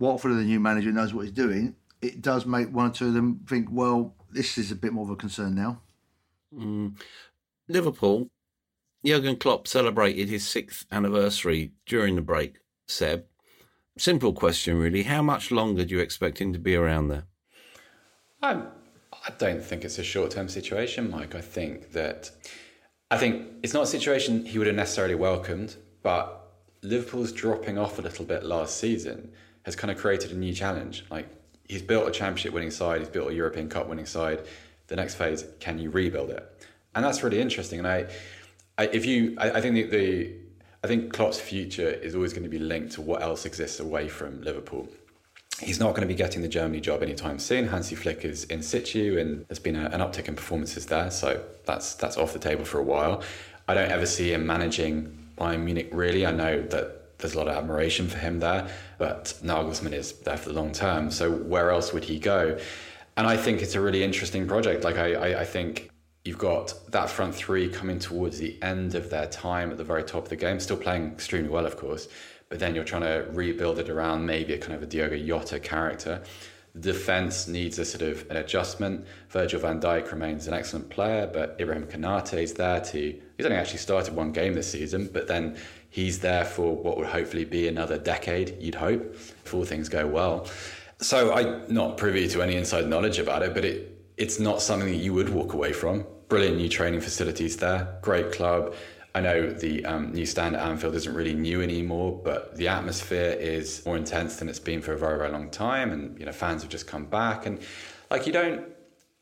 [0.04, 1.76] Watford, the new manager, knows what he's doing.
[2.02, 5.06] It does make one or two of them think, well, this is a bit more
[5.06, 5.82] of a concern now.
[6.54, 7.00] Mm.
[7.70, 8.30] Liverpool,
[9.06, 12.58] Jurgen Klopp celebrated his sixth anniversary during the break.
[12.86, 13.24] Seb,
[13.98, 15.04] simple question, really.
[15.04, 17.24] How much longer do you expect him to be around there?
[18.42, 18.68] I'm,
[19.26, 21.34] I don't think it's a short term situation, Mike.
[21.34, 22.30] I think that
[23.10, 28.00] I think it's not a situation he would have necessarily welcomed, but Liverpool's dropping off
[28.00, 29.32] a little bit last season
[29.64, 31.06] has kind of created a new challenge.
[31.10, 31.28] Like
[31.68, 34.42] he's built a championship winning side, he's built a European Cup winning side.
[34.88, 36.68] The next phase, can you rebuild it?
[36.94, 37.80] And that's really interesting.
[37.80, 38.08] And I,
[38.78, 40.34] I if you, I, I think the, the,
[40.84, 44.10] I think Klopp's future is always going to be linked to what else exists away
[44.10, 44.90] from Liverpool.
[45.62, 47.68] He's not going to be getting the Germany job anytime soon.
[47.68, 51.42] Hansi Flick is in situ, and there's been a, an uptick in performances there, so
[51.66, 53.24] that's that's off the table for a while.
[53.68, 55.90] I don't ever see him managing Bayern Munich.
[55.94, 60.12] Really, I know that there's a lot of admiration for him there, but Nagelsmann is
[60.20, 61.10] there for the long term.
[61.10, 62.60] So where else would he go?
[63.16, 64.84] And I think it's a really interesting project.
[64.84, 65.90] Like I, I, I think
[66.26, 70.04] you've got that front three coming towards the end of their time at the very
[70.04, 72.10] top of the game, still playing extremely well, of course.
[72.50, 75.60] But then you're trying to rebuild it around maybe a kind of a Diogo Jota
[75.60, 76.22] character.
[76.76, 79.06] The defense needs a sort of an adjustment.
[79.30, 83.22] Virgil van Dijk remains an excellent player, but Ibrahim Konate is there to.
[83.38, 85.56] He's only actually started one game this season, but then
[85.94, 89.14] he's there for what would hopefully be another decade, you'd hope,
[89.46, 90.48] if all things go well.
[91.00, 93.78] So I'm not privy to any inside knowledge about it, but it
[94.18, 96.06] it's not something that you would walk away from.
[96.30, 98.74] Brilliant new training facilities there, great club.
[99.14, 103.38] I know the um, new stand at Anfield isn't really new anymore, but the atmosphere
[103.40, 105.92] is more intense than it's been for a very, very long time.
[105.92, 107.46] And, you know, fans have just come back.
[107.46, 107.60] And,
[108.10, 108.66] like, you don't,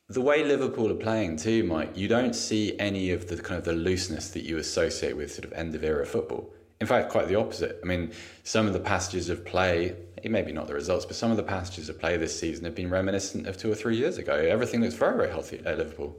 [0.07, 3.65] the way Liverpool are playing too, Mike, you don't see any of the kind of
[3.65, 6.53] the looseness that you associate with sort of end of era football.
[6.81, 7.79] In fact, quite the opposite.
[7.83, 8.11] I mean,
[8.43, 11.89] some of the passages of play, maybe not the results, but some of the passages
[11.89, 14.33] of play this season have been reminiscent of two or three years ago.
[14.33, 16.17] Everything looks very, very healthy at Liverpool.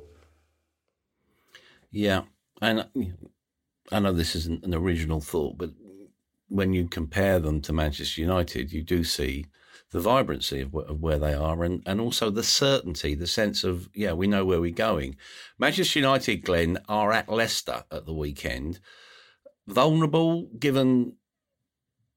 [1.90, 2.22] Yeah.
[2.62, 2.86] And
[3.90, 5.70] I know this isn't an original thought, but
[6.46, 9.46] when you compare them to Manchester United, you do see
[9.90, 13.88] the vibrancy of, of, where they are and, and also the certainty, the sense of,
[13.94, 15.16] yeah, we know where we're going.
[15.58, 18.78] Manchester United, Glenn, are at Leicester at the weekend
[19.66, 21.16] vulnerable given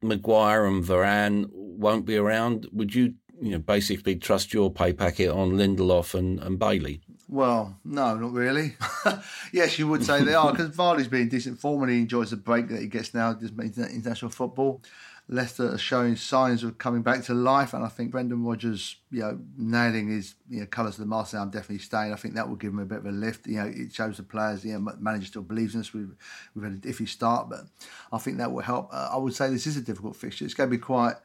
[0.02, 2.68] Maguire and Varane won't be around?
[2.72, 7.02] Would you, you know, basically trust your pay packet on Lindelof and, and Bailly?
[7.28, 8.76] Well, no, not really.
[9.52, 12.38] yes, you would say they are because Vardy's been decent form and he enjoys the
[12.38, 14.82] break that he gets now, just international football.
[15.28, 19.22] Leicester are showing signs of coming back to life, and I think Brendan Rodgers, you
[19.22, 21.34] know, nailing his you know, colours of the mast.
[21.34, 22.14] I'm definitely staying.
[22.14, 23.48] I think that will give him a bit of a lift.
[23.48, 25.94] You know, it shows the players, you know, manager still believes in us.
[25.94, 26.14] We've
[26.54, 27.62] we've had a iffy start, but
[28.12, 28.90] I think that will help.
[28.94, 30.46] Uh, I would say this is a difficult fixture.
[30.46, 31.16] It's going to be quite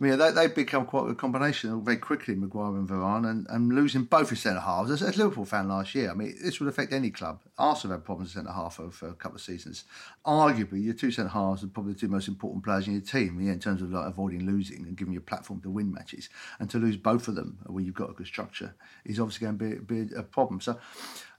[0.00, 3.72] I mean, they, they've become quite a combination very quickly, Maguire and Varane, and, and
[3.72, 4.92] losing both his centre halves.
[4.92, 7.40] As, as Liverpool fan last year, I mean, this would affect any club.
[7.58, 9.84] Arsenal have had problems in centre half for, for, a couple of seasons.
[10.24, 13.40] Arguably, your two centre halves are probably the two most important players in your team
[13.40, 16.28] yeah, in terms of like avoiding losing and giving you a platform to win matches.
[16.60, 19.58] And to lose both of them when you've got a good structure is obviously going
[19.58, 20.60] to be, be a problem.
[20.60, 20.78] So,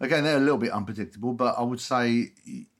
[0.02, 2.32] again, they're a little bit unpredictable, but I would say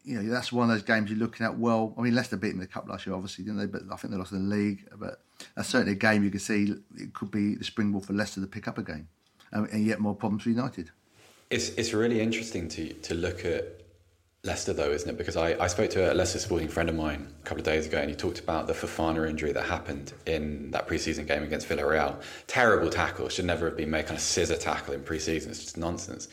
[0.10, 1.58] you know that's one of those games you're looking at.
[1.58, 3.68] Well, I mean, Leicester beat them in the cup last year, obviously, didn't they?
[3.68, 4.86] But I think they lost in the league.
[4.98, 5.22] But
[5.56, 8.47] that's certainly a game you can see it could be the springboard for Leicester to
[8.47, 9.08] pick up a game,
[9.52, 10.91] and, and yet more problems for United.
[11.49, 13.80] It's it's really interesting to to look at
[14.43, 15.17] Leicester though, isn't it?
[15.17, 17.86] Because I, I spoke to a Leicester sporting friend of mine a couple of days
[17.86, 21.67] ago, and he talked about the Fofana injury that happened in that preseason game against
[21.67, 22.21] Villarreal.
[22.47, 25.47] Terrible tackle, should never have been made, kind of scissor tackle in preseason.
[25.47, 26.30] It's just nonsense.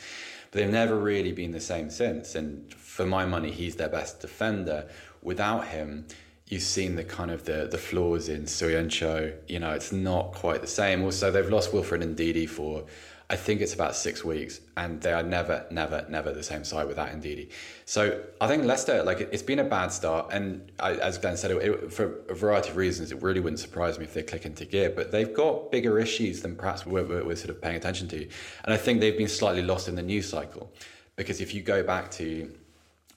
[0.53, 2.37] But they've never really been the same since.
[2.37, 4.89] And for my money, he's their best defender.
[5.23, 6.07] Without him,
[6.49, 9.35] you've seen the kind of the the flaws in Söyüncü.
[9.49, 11.05] You know, it's not quite the same.
[11.05, 12.85] Also, they've lost Wilfred Ndidi for
[13.29, 16.87] I think it's about six weeks, and they are never, never, never the same side
[16.87, 17.51] without Ndidi.
[17.85, 21.51] So I think Leicester, like it's been a bad start, and I, as Glenn said,
[21.51, 24.47] it, it, for a variety of reasons, it really wouldn't surprise me if they click
[24.47, 24.91] into gear.
[24.91, 28.17] But they've got bigger issues than perhaps we're, we're, we're sort of paying attention to,
[28.17, 30.71] and I think they've been slightly lost in the news cycle
[31.17, 32.53] because if you go back to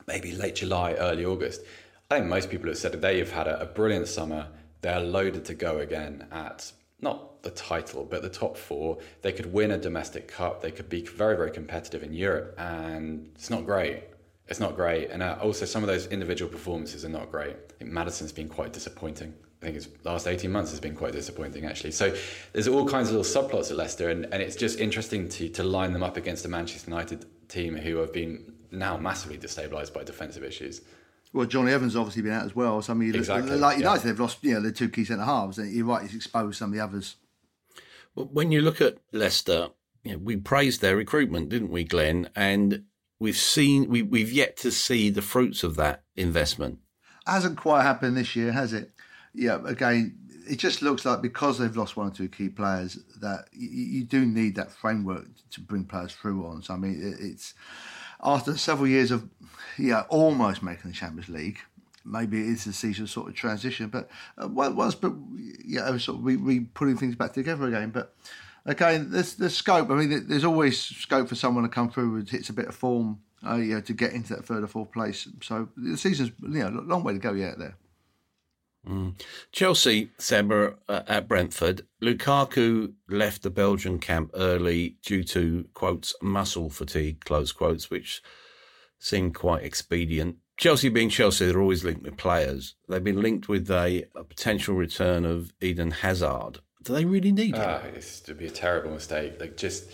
[0.08, 1.62] maybe late July, early August,
[2.12, 4.47] I think most people have said that they've had a, a brilliant summer.
[4.82, 8.97] They're loaded to go again at not the title, but the top four.
[9.22, 10.60] They could win a domestic cup.
[10.60, 12.55] They could be very, very competitive in Europe.
[12.57, 14.05] And it's not great.
[14.47, 15.12] It's not great.
[15.12, 17.55] And uh, also, some of those individual performances are not great.
[17.55, 19.32] I think Maddison's been quite disappointing.
[19.62, 21.91] I think his last 18 months has been quite disappointing, actually.
[21.91, 22.16] So
[22.53, 24.10] there's all kinds of little subplots at Leicester.
[24.10, 27.76] And, and it's just interesting to, to line them up against a Manchester United team
[27.76, 30.82] who have been now massively destabilised by defensive issues.
[31.32, 32.82] Well, Jonny Evans obviously been out as well.
[32.82, 33.55] So I mean, exactly.
[33.57, 34.11] like United, yeah.
[34.11, 36.71] they've lost you know the two key centre halves, and you're right, he's exposed some
[36.71, 37.15] of the others.
[38.15, 39.69] Well, when you look at Leicester,
[40.03, 42.30] you know, we praised their recruitment, didn't we, Glenn?
[42.36, 42.86] And
[43.19, 46.80] we've seen we we've yet to see the fruits of that investment.
[47.27, 48.91] Hasn't quite happened this year, has it?
[49.34, 49.59] Yeah.
[49.65, 50.17] Again,
[50.49, 54.03] it just looks like because they've lost one or two key players that you, you
[54.03, 56.63] do need that framework to bring players through on.
[56.63, 57.53] So I mean, it, it's
[58.23, 59.30] after several years of
[59.80, 61.59] yeah almost making the Champions League.
[62.05, 65.13] Maybe it is a season sort of transition, but uh, but
[65.65, 67.89] yeah, sort of re, re putting things back together again.
[67.89, 68.13] But
[68.65, 69.89] again, there's there's scope.
[69.89, 72.75] I mean, there's always scope for someone to come through and hits a bit of
[72.75, 75.27] form, uh, to get into that third or fourth place.
[75.41, 77.75] So the season's you know a long way to go yet there.
[78.88, 79.19] Mm.
[79.51, 81.86] Chelsea, Seba uh, at Brentford.
[82.01, 88.21] Lukaku left the Belgian camp early due to, quotes, muscle fatigue, close quotes, which
[89.00, 90.38] seemed quite expedient.
[90.58, 92.76] Chelsea being Chelsea, they're always linked with players.
[92.89, 96.60] They've been linked with a, a potential return of Eden Hazard.
[96.84, 97.62] Do they really need him?
[97.62, 99.39] Uh, it's to be a terrible mistake.
[99.39, 99.89] Like just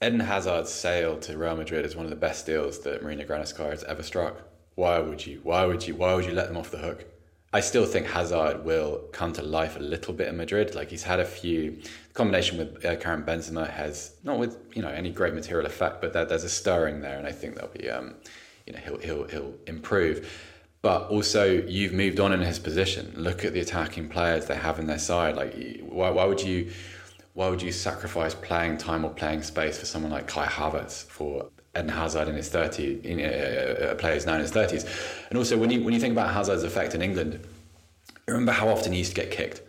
[0.00, 3.70] Eden Hazard's sale to Real Madrid is one of the best deals that Marina Granovskaya
[3.70, 4.42] has ever struck.
[4.76, 5.40] Why would you?
[5.42, 5.96] Why would you?
[5.96, 7.04] Why would you let them off the hook?
[7.52, 10.74] I still think Hazard will come to life a little bit in Madrid.
[10.74, 11.80] Like he's had a few
[12.18, 16.12] combination with uh, Karim Benzema has not with you know any great material effect, but
[16.12, 18.16] there, there's a stirring there, and I think there'll be um,
[18.66, 20.28] you know he'll he'll he'll improve.
[20.82, 23.12] But also, you've moved on in his position.
[23.16, 25.34] Look at the attacking players they have in their side.
[25.36, 26.70] Like, why, why would you
[27.34, 31.50] why would you sacrifice playing time or playing space for someone like Kai Havertz for
[31.76, 34.84] Eden Hazard in his 30s, you know, a player who's now in his 30s.
[35.28, 37.46] And also, when you, when you think about Hazard's effect in England,
[38.26, 39.62] remember how often he used to get kicked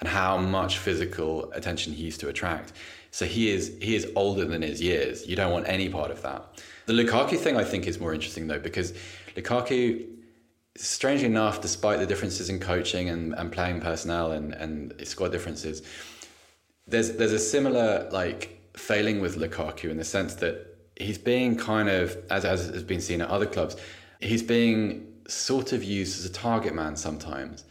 [0.00, 2.72] and how much physical attention he used to attract.
[3.10, 5.26] So he is he is older than his years.
[5.26, 6.62] You don't want any part of that.
[6.86, 8.92] The Lukaku thing I think is more interesting though because
[9.34, 10.06] Lukaku,
[10.76, 15.82] strangely enough, despite the differences in coaching and, and playing personnel and, and squad differences,
[16.86, 21.88] there's there's a similar like failing with Lukaku in the sense that he's being kind
[21.88, 23.76] of, as, as has been seen at other clubs,
[24.20, 27.64] he's being sort of used as a target man sometimes.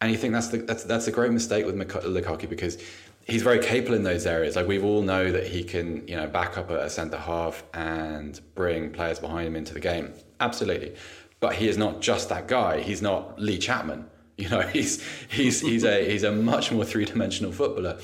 [0.00, 2.78] And you think that's the, that's that's a great mistake with Lukaku because
[3.26, 4.54] he's very capable in those areas.
[4.56, 8.38] Like we all know that he can, you know, back up a centre half and
[8.54, 10.12] bring players behind him into the game.
[10.40, 10.94] Absolutely,
[11.40, 12.80] but he is not just that guy.
[12.80, 14.06] He's not Lee Chapman.
[14.38, 17.98] You know, he's he's he's a he's a much more three dimensional footballer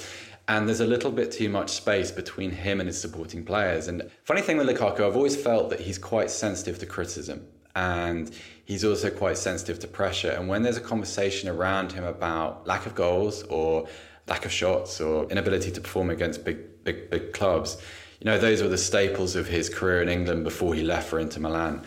[0.49, 3.87] and there's a little bit too much space between him and his supporting players.
[3.89, 8.31] And funny thing with Lukaku, I've always felt that he's quite sensitive to criticism and
[8.65, 10.31] he's also quite sensitive to pressure.
[10.31, 13.87] And when there's a conversation around him about lack of goals or
[14.27, 17.81] lack of shots or inability to perform against big, big, big clubs,
[18.21, 21.19] you know, those were the staples of his career in England before he left for
[21.19, 21.83] Inter Milan.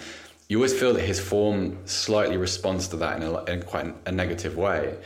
[0.50, 4.12] You always feel that his form slightly responds to that in, a, in quite a
[4.12, 4.98] negative way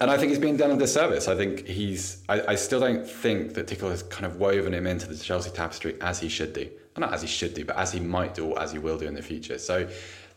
[0.00, 1.28] and I think he's being done a disservice.
[1.28, 2.22] I think he's.
[2.28, 5.50] I, I, still don't think that Tuchel has kind of woven him into the Chelsea
[5.50, 6.70] tapestry as he should do.
[6.96, 9.06] Not as he should do, but as he might do or as he will do
[9.06, 9.58] in the future.
[9.58, 9.88] So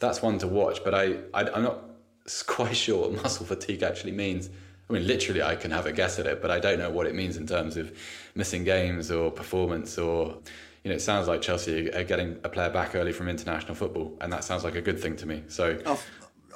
[0.01, 0.83] that's one to watch.
[0.83, 1.79] But I, I am not
[2.47, 4.49] quite sure what muscle fatigue actually means.
[4.89, 7.07] I mean, literally, I can have a guess at it, but I don't know what
[7.07, 7.97] it means in terms of
[8.35, 10.37] missing games or performance or.
[10.83, 14.17] You know, it sounds like Chelsea are getting a player back early from international football,
[14.19, 15.43] and that sounds like a good thing to me.
[15.47, 15.77] So,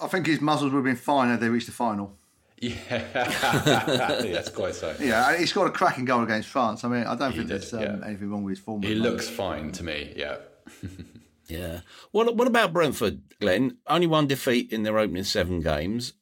[0.02, 2.18] I think his muscles would have been fine had they reached the final.
[2.62, 4.96] Yeah, that's quite so.
[5.00, 6.84] Yeah, he's got a cracking goal against France.
[6.84, 8.08] I mean, I don't he think did, there's um, yeah.
[8.08, 8.82] anything wrong with his form.
[8.82, 10.14] He looks fine to me.
[10.16, 10.38] Yeah.
[11.48, 11.82] yeah.
[12.12, 13.78] What What about Brentford, Glenn?
[13.88, 16.14] Only one defeat in their opening seven games.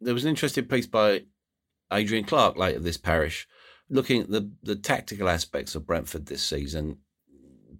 [0.00, 1.24] There was an interesting piece by
[1.92, 3.46] Adrian Clarke later this parish,
[3.88, 6.98] looking at the the tactical aspects of Brentford this season.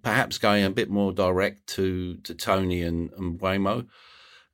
[0.01, 3.87] Perhaps going a bit more direct to to Toney and, and Mbeumo,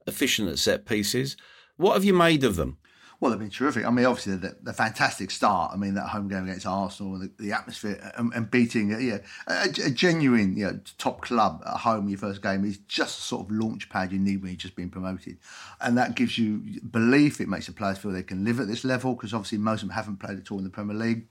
[0.06, 1.38] efficient at set pieces
[1.78, 2.78] what have you made of them?
[3.20, 3.84] Well, they've been terrific.
[3.84, 5.72] I mean, obviously, the, the fantastic start.
[5.74, 9.70] I mean, that home game against Arsenal, the, the atmosphere, and, and beating, yeah, a,
[9.86, 12.04] a, genuine, you know, top club at home.
[12.04, 14.60] In your first game is just a sort of launch pad you need when you've
[14.60, 15.38] just been promoted,
[15.82, 16.62] and that gives you
[16.92, 17.42] belief.
[17.42, 19.90] It makes the players feel they can live at this level because obviously most of
[19.90, 21.26] them haven't played at all in the Premier League.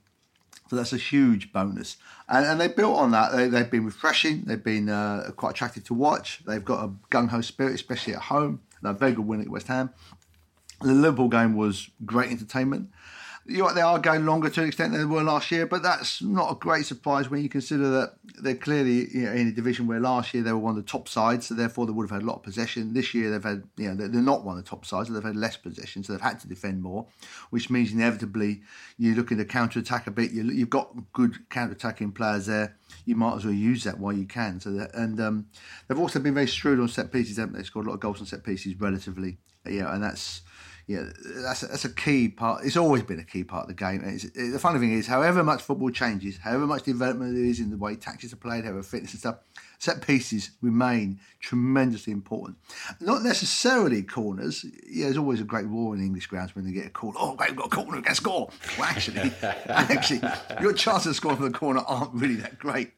[0.69, 1.97] So that's a huge bonus.
[2.29, 3.31] And, and they built on that.
[3.31, 4.43] They, have been refreshing.
[4.45, 6.43] They've been uh, quite attractive to watch.
[6.45, 8.63] They've got a gung ho spirit, especially at home.
[8.83, 9.91] They're a very good win at West Ham.
[10.83, 12.91] The Liverpool game was great entertainment.
[13.49, 15.81] You know, they are going longer to an extent than they were last year, but
[15.81, 19.53] that's not a great surprise when you consider that they're clearly you know, in a
[19.53, 22.11] division where last year they were one of the top sides, so therefore they would
[22.11, 22.93] have had a lot of possession.
[22.93, 25.23] This year they've had, you know, they're not one of the top sides, so they've
[25.23, 27.07] had less possession, so they've had to defend more,
[27.51, 28.63] which means inevitably
[28.99, 30.33] you're looking to counter attack a bit.
[30.33, 32.77] You, have got good counter attacking players there.
[33.05, 34.59] You might as well use that while you can.
[34.59, 35.47] So that, and um,
[35.87, 37.63] they've also been very shrewd on set pieces, haven't they?
[37.63, 40.43] Scored a lot of goals on set pieces relatively, yeah, and that's
[40.87, 41.05] yeah,
[41.43, 42.65] that's a, that's a key part.
[42.65, 44.03] It's always been a key part of the game.
[44.05, 47.71] It, the funny thing is, however much football changes, however much development there is in
[47.71, 49.39] the way tactics are played, however fitness and stuff,
[49.79, 52.59] set pieces remain tremendously important.
[53.01, 54.65] Not necessarily corners.
[54.89, 57.19] Yeah, there's always a great war in English grounds when they get a corner.
[57.21, 58.49] Oh, great, we've got a corner, we score.
[58.79, 59.33] Well, actually,
[59.69, 60.21] actually,
[60.61, 62.93] your chances of scoring from the corner aren't really that great.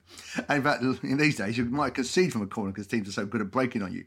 [0.49, 3.13] And in fact, in these days, you might concede from a corner because teams are
[3.13, 4.05] so good at breaking on you.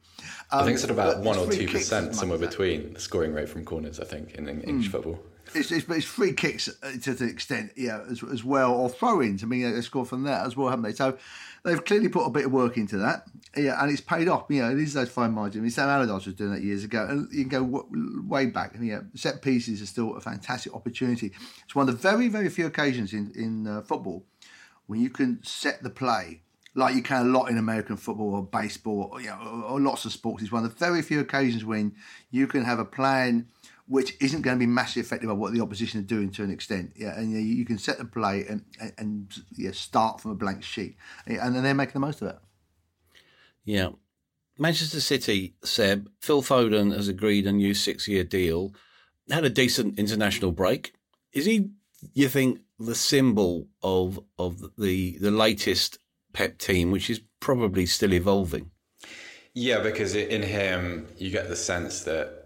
[0.51, 3.49] Um, I think it's at about one or two percent, somewhere between the scoring rate
[3.49, 3.99] from corners.
[3.99, 4.91] I think in English mm.
[4.91, 5.19] football.
[5.53, 9.43] It's, it's, it's, free kicks uh, to the extent, yeah, as, as well, or throw-ins.
[9.43, 10.93] I mean, they score from that as well, haven't they?
[10.93, 11.17] So
[11.63, 14.45] they've clearly put a bit of work into that, yeah, and it's paid off.
[14.49, 15.57] You know, it is those fine margins.
[15.57, 18.45] I mean, Sam Allardyce was doing that years ago, and you can go w- way
[18.45, 18.75] back.
[18.75, 21.31] And yeah, set pieces are still a fantastic opportunity.
[21.65, 24.23] It's one of the very, very few occasions in in uh, football
[24.87, 26.41] when you can set the play
[26.73, 29.79] like you can a lot in American football or baseball, or, you know, or, or
[29.79, 30.41] lots of sports.
[30.41, 31.93] It's one of the very few occasions when
[32.29, 33.47] you can have a plan
[33.91, 36.49] which isn't going to be massively affected by what the opposition are doing to an
[36.49, 36.93] extent.
[36.95, 40.31] Yeah, and you, know, you can set the play and and, and yeah, start from
[40.31, 42.37] a blank sheet, and then they're making the most of it.
[43.65, 43.89] Yeah.
[44.57, 48.73] Manchester City, Seb, Phil Foden has agreed a new six year deal,
[49.29, 50.93] had a decent international break.
[51.33, 51.71] Is he,
[52.13, 55.97] you think, the symbol of of the the latest
[56.31, 58.71] Pep team, which is probably still evolving?
[59.53, 62.40] Yeah, because in him, you get the sense that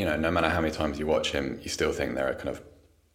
[0.00, 2.34] you know, no matter how many times you watch him, you still think there are
[2.34, 2.62] kind of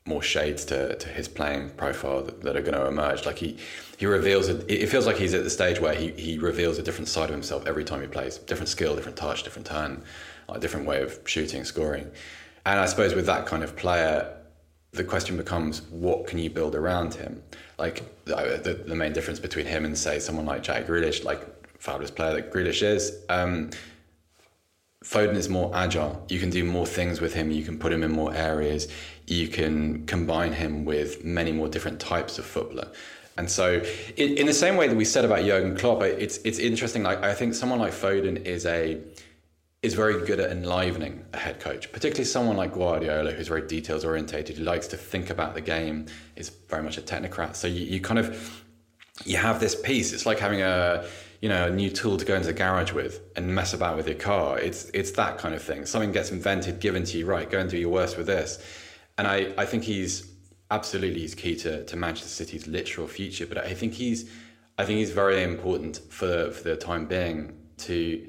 [0.06, 3.26] more shades to, to his playing profile that, that are going to emerge.
[3.26, 3.58] Like he,
[3.98, 4.64] he reveals it.
[4.70, 7.32] It feels like he's at the stage where he, he reveals a different side of
[7.32, 8.38] himself every time he plays.
[8.38, 10.04] Different skill, different touch, different turn,
[10.48, 12.12] a different way of shooting, scoring.
[12.68, 14.32] And I suppose with that kind of player,
[14.92, 17.42] the question becomes, what can you build around him?
[17.80, 21.42] Like the, the, main difference between him and say someone like Jack Grealish, like
[21.80, 23.24] fabulous player that Grealish is.
[23.28, 23.72] Um,
[25.06, 26.26] Foden is more agile.
[26.30, 27.52] You can do more things with him.
[27.52, 28.88] You can put him in more areas.
[29.28, 32.92] You can combine him with many more different types of footballer.
[33.38, 33.84] And so,
[34.18, 37.04] in, in the same way that we said about Jurgen Klopp, it's it's interesting.
[37.04, 39.00] Like I think someone like Foden is a
[39.84, 44.04] is very good at enlivening a head coach, particularly someone like Guardiola, who's very details
[44.04, 47.56] orientated, who likes to think about the game, is very much a technocrat.
[47.56, 48.64] So you, you kind of
[49.26, 50.14] you have this piece.
[50.14, 51.06] It's like having a
[51.46, 54.08] you know, a new tool to go into the garage with and mess about with
[54.08, 54.58] your car.
[54.58, 55.86] It's it's that kind of thing.
[55.86, 57.48] Something gets invented, given to you, right?
[57.48, 58.58] Go and do your worst with this.
[59.20, 60.28] And I, I think he's
[60.72, 63.46] absolutely he's key to, to Manchester City's literal future.
[63.46, 64.28] But I think he's
[64.80, 67.56] I think he's very important for for the time being
[67.90, 68.28] to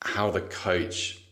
[0.00, 1.22] how the coach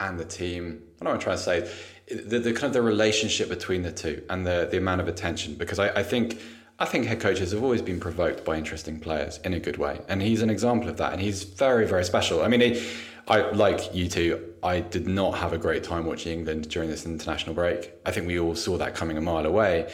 [0.00, 0.82] and the team.
[1.00, 1.70] I trying to say?
[2.08, 5.54] The, the kind of the relationship between the two and the the amount of attention.
[5.54, 6.38] Because I, I think
[6.78, 9.98] I think head coaches have always been provoked by interesting players in a good way,
[10.08, 11.14] and he's an example of that.
[11.14, 12.42] And he's very, very special.
[12.42, 12.86] I mean, he,
[13.26, 14.52] I like you two.
[14.62, 17.92] I did not have a great time watching England during this international break.
[18.04, 19.90] I think we all saw that coming a mile away,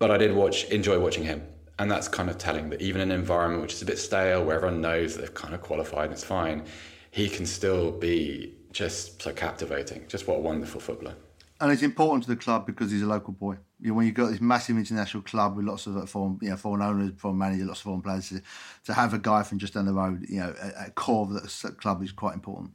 [0.00, 1.46] but I did watch, enjoy watching him,
[1.78, 4.44] and that's kind of telling that even in an environment which is a bit stale,
[4.44, 6.64] where everyone knows that they've kind of qualified and it's fine,
[7.12, 10.04] he can still be just so captivating.
[10.08, 11.14] Just what a wonderful footballer
[11.60, 13.56] and it's important to the club because he's a local boy.
[13.80, 16.50] You know, when you've got this massive international club with lots of uh, foreign, you
[16.50, 18.42] know, foreign owners, foreign managers, lots of foreign players, to,
[18.86, 21.32] to have a guy from just down the road, you know, at, at core of
[21.32, 22.72] the club is quite important.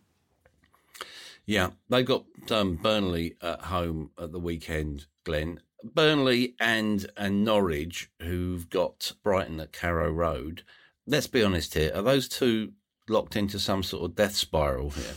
[1.46, 5.62] Yeah, they've got um, Burnley at home at the weekend, Glenn.
[5.84, 10.64] Burnley and and Norwich, who've got Brighton at Carrow Road.
[11.08, 12.74] Let's be honest here: are those two
[13.08, 15.16] locked into some sort of death spiral here?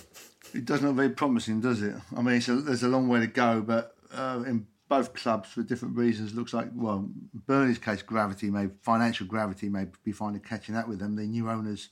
[0.55, 1.95] It doesn't look very promising, does it?
[2.17, 5.63] I mean, a, there's a long way to go, but uh, in both clubs for
[5.63, 7.09] different reasons, looks like well,
[7.47, 11.17] Burnley's case, gravity may financial gravity may be finally catching up with them.
[11.17, 11.91] The new owners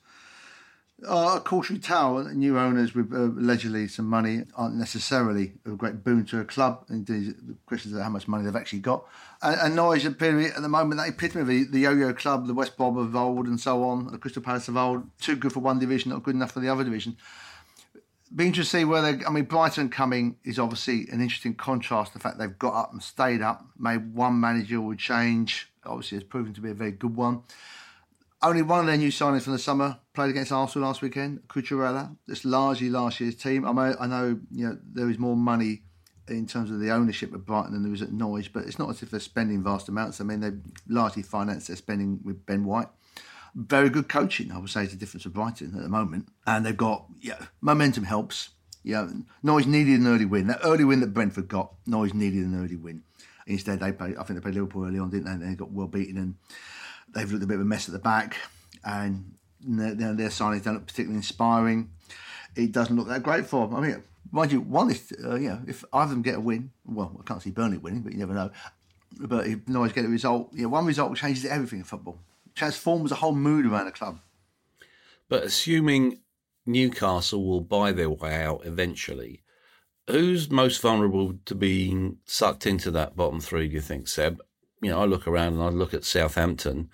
[1.00, 6.26] Uh, Cautionary Tale, new owners with uh, allegedly some money aren't necessarily a great boon
[6.26, 6.84] to a club.
[6.90, 9.06] Indeed, the question is how much money they've actually got.
[9.40, 12.52] And, and Norwich appear at the moment, that epitome of the, the yo-yo club, the
[12.52, 15.61] West Brom of old and so on, the Crystal Palace of old, too good for
[15.61, 17.16] one division, not good enough for the other division.
[18.35, 19.24] Be interesting to see where they.
[19.24, 22.12] I mean, Brighton coming is obviously an interesting contrast.
[22.12, 25.68] The fact they've got up and stayed up, made one manager would change.
[25.85, 27.43] Obviously, it's proven to be a very good one.
[28.43, 32.16] Only one of their new signings from the summer played against Arsenal last weekend, Cucurella.
[32.28, 33.66] It's largely last year's team.
[33.66, 35.83] I know, I know, you know, there is more money
[36.28, 38.89] in terms of the ownership of Brighton than there is at Norwich, but it's not
[38.89, 40.20] as if they're spending vast amounts.
[40.20, 42.89] I mean, they've largely financed their spending with Ben White.
[43.55, 46.28] Very good coaching, I would say, is the difference of Brighton at the moment.
[46.46, 48.51] And they've got, yeah, momentum helps.
[48.82, 49.09] Yeah,
[49.42, 50.46] Norwich needed an early win.
[50.46, 53.03] That early win that Brentford got, Norwich needed an early win.
[53.46, 55.32] Instead, they played, I think they played Liverpool early on, didn't they?
[55.32, 56.36] And they got well beaten and
[57.12, 58.36] they've looked a bit of a mess at the back.
[58.84, 61.90] And their, their signings don't look particularly inspiring.
[62.57, 63.76] It doesn't look that great for them.
[63.76, 65.34] I mean, mind you, one is, uh,
[65.66, 68.18] if either of them get a win, well, I can't see Burnley winning, but you
[68.18, 68.51] never know.
[69.18, 72.18] But if Norwich get a result, know, one result changes everything in football.
[72.61, 74.20] Transforms the whole mood around the club.
[75.28, 76.20] But assuming
[76.66, 79.42] Newcastle will buy their way out eventually,
[80.06, 84.40] who's most vulnerable to being sucked into that bottom three, do you think, Seb?
[84.82, 86.90] You know, I look around and I look at Southampton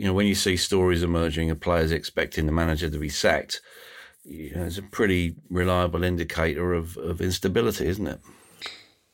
[0.00, 3.60] you know, when you see stories emerging of players expecting the manager to be sacked,
[4.24, 8.18] you know, it's a pretty reliable indicator of, of instability, isn't it?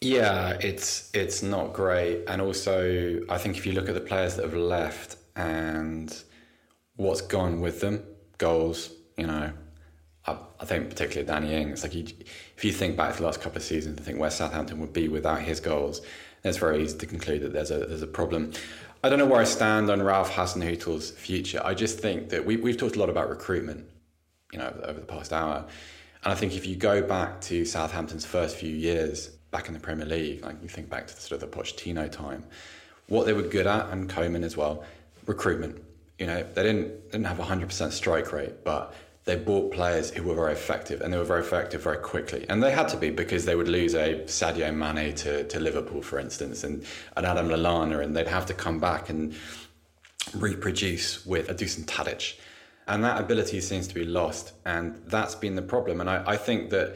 [0.01, 4.37] Yeah, it's it's not great, and also I think if you look at the players
[4.37, 6.22] that have left and
[6.97, 8.03] what's gone with them,
[8.39, 9.53] goals, you know,
[10.26, 11.82] I, think particularly Danny Ings.
[11.82, 12.05] Like, you,
[12.57, 14.93] if you think back to the last couple of seasons, I think where Southampton would
[14.93, 16.01] be without his goals,
[16.43, 18.53] it's very easy to conclude that there's a there's a problem.
[19.05, 21.61] I don't know where I stand on Ralph Hasenhüttl's future.
[21.64, 23.87] I just think that we, we've talked a lot about recruitment,
[24.53, 25.64] you know, over the past hour.
[26.24, 29.80] And I think if you go back to Southampton's first few years back in the
[29.80, 32.45] Premier League, like you think back to the, sort of the Pochettino time,
[33.09, 34.84] what they were good at, and Koeman as well,
[35.27, 35.83] recruitment.
[36.18, 38.95] You know, they didn't didn't have a hundred percent strike rate, but
[39.27, 42.47] they bought players who were very effective and they were very effective very quickly.
[42.49, 46.01] And they had to be because they would lose a Sadio Mane to, to Liverpool,
[46.01, 46.85] for instance, and
[47.16, 49.35] an Adam Lallana, and they'd have to come back and
[50.33, 52.39] reproduce with a Dusan Tadic.
[52.87, 54.53] And that ability seems to be lost.
[54.64, 56.01] And that's been the problem.
[56.01, 56.95] And I, I think that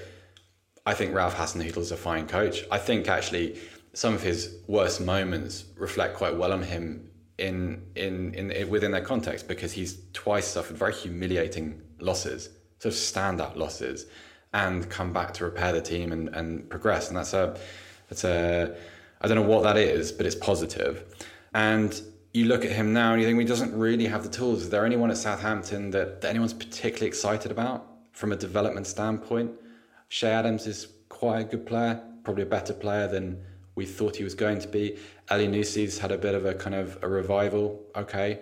[0.86, 2.64] I think Ralph Hasenhüttl is a fine coach.
[2.70, 3.58] I think actually
[3.92, 7.09] some of his worst moments reflect quite well on him
[7.40, 13.00] in, in, in within their context because he's twice suffered very humiliating losses, sort of
[13.00, 14.06] standout losses,
[14.52, 17.08] and come back to repair the team and, and progress.
[17.08, 17.58] And that's a
[18.08, 18.76] that's a
[19.20, 21.04] I don't know what that is, but it's positive.
[21.54, 22.00] And
[22.32, 24.62] you look at him now and you think well, he doesn't really have the tools.
[24.62, 29.50] Is there anyone at Southampton that, that anyone's particularly excited about from a development standpoint?
[30.08, 33.42] Che Adams is quite a good player, probably a better player than
[33.80, 34.98] we thought he was going to be.
[35.30, 37.82] Elyounoussi's had a bit of a kind of a revival.
[37.96, 38.40] Okay.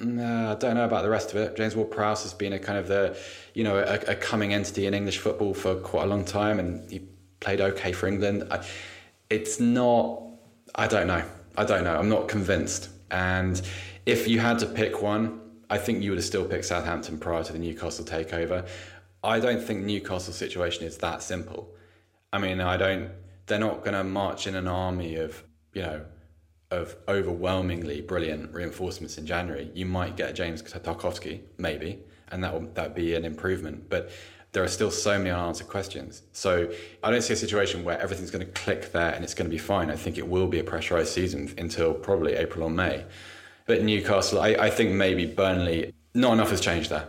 [0.00, 1.56] No, I don't know about the rest of it.
[1.58, 3.14] James Ward-Prowse has been a kind of the,
[3.52, 6.90] you know, a, a, coming entity in English football for quite a long time, and
[6.90, 7.02] he
[7.40, 8.46] played okay for England.
[8.50, 8.64] I,
[9.28, 10.22] it's not.
[10.74, 11.22] I don't know.
[11.56, 11.96] I don't know.
[11.98, 12.88] I'm not convinced.
[13.10, 13.60] And
[14.06, 17.44] if you had to pick one, I think you would have still picked Southampton prior
[17.44, 18.66] to the Newcastle takeover.
[19.22, 21.74] I don't think Newcastle's situation is that simple.
[22.32, 23.10] I mean, I don't.
[23.48, 25.42] They're not going to march in an army of
[25.72, 26.04] you know
[26.70, 31.98] of overwhelmingly brilliant reinforcements in January, you might get James Tarkowski, maybe,
[32.30, 33.88] and that will that be an improvement.
[33.88, 34.10] But
[34.52, 36.22] there are still so many unanswered questions.
[36.32, 36.70] So
[37.02, 39.54] I don't see a situation where everything's going to click there and it's going to
[39.54, 39.90] be fine.
[39.90, 43.04] I think it will be a pressurised season until probably April or May.
[43.66, 47.06] But Newcastle, I, I think maybe Burnley, not enough has changed there.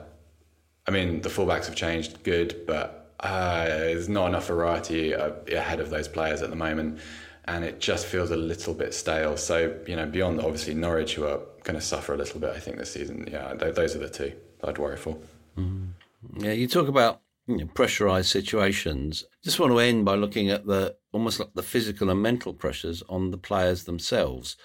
[0.85, 5.79] I mean, the fullbacks have changed, good, but uh, there's not enough variety uh, ahead
[5.79, 6.99] of those players at the moment
[7.45, 9.35] and it just feels a little bit stale.
[9.35, 12.59] So, you know, beyond obviously Norwich, who are going to suffer a little bit, I
[12.59, 15.17] think, this season, yeah, those are the two I'd worry for.
[15.57, 15.89] Mm.
[16.37, 19.25] Yeah, you talk about you know, pressurized situations.
[19.43, 23.01] Just want to end by looking at the almost like the physical and mental pressures
[23.09, 24.55] on the players themselves.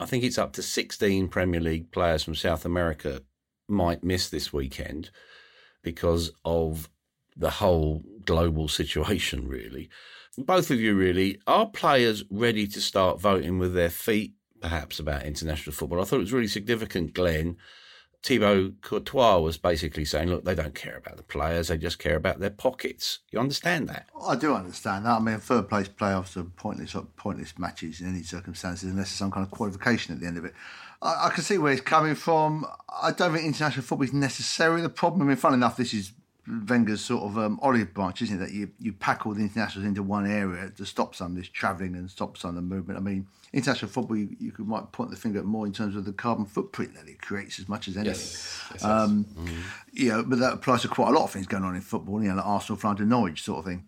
[0.00, 3.22] I think it's up to 16 Premier League players from South America
[3.68, 5.10] might miss this weekend
[5.82, 6.88] because of
[7.36, 9.88] the whole global situation, really
[10.38, 15.24] both of you really, are players ready to start voting with their feet, perhaps, about
[15.24, 16.00] international football?
[16.00, 17.56] I thought it was really significant, Glenn,
[18.22, 22.16] Thibaut Courtois was basically saying, look, they don't care about the players, they just care
[22.16, 23.18] about their pockets.
[23.32, 24.06] You understand that?
[24.26, 25.16] I do understand that.
[25.16, 29.32] I mean, third place playoffs are pointless, pointless matches in any circumstances unless there's some
[29.32, 30.54] kind of qualification at the end of it.
[31.04, 32.64] I, can see where he's coming from.
[33.02, 35.22] I don't think international football is necessarily the problem.
[35.22, 36.12] I mean, fun enough, this is
[36.46, 38.40] Wenger's sort of um, olive branch, isn't it?
[38.40, 41.48] That you, you pack all the internationals into one area to stop some of this
[41.48, 42.98] travelling and stop some of the movement.
[42.98, 45.94] I mean, international football, you, you could might point the finger at more in terms
[45.94, 48.14] of the carbon footprint that it creates as much as anything.
[48.14, 49.46] Yes, yes, um, yes.
[49.46, 49.60] Mm-hmm.
[49.92, 52.20] You know, but that applies to quite a lot of things going on in football.
[52.20, 53.84] You know, like Arsenal flying to Norwich sort of thing.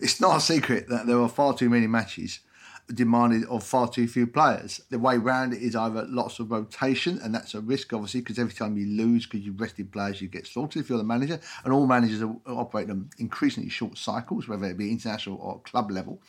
[0.00, 2.40] It's not a secret that there are far too many matches
[2.88, 4.80] demanded of far too few players.
[4.90, 8.38] The way round it is either lots of rotation, and that's a risk, obviously, because
[8.38, 11.40] every time you lose because you've rested players, you get slaughtered if you're the manager.
[11.64, 16.20] And all managers operate on increasingly short cycles, whether it be international or club level.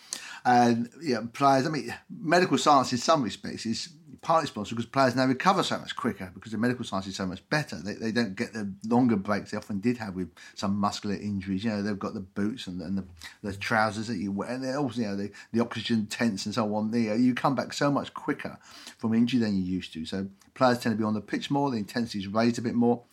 [0.46, 3.90] And yeah, players, I mean, medical science in some respects is
[4.24, 7.26] partly responsible because players now recover so much quicker because the medical science is so
[7.26, 7.76] much better.
[7.76, 11.64] They, they don't get the longer breaks they often did have with some muscular injuries.
[11.64, 13.06] You know, they've got the boots and, and the,
[13.44, 16.74] the trousers that you wear, and also you know the, the oxygen tents and so
[16.74, 16.92] on.
[16.92, 18.58] There, uh, you come back so much quicker
[18.98, 20.06] from injury than you used to.
[20.06, 21.70] So players tend to be on the pitch more.
[21.70, 23.04] The intensity is raised a bit more.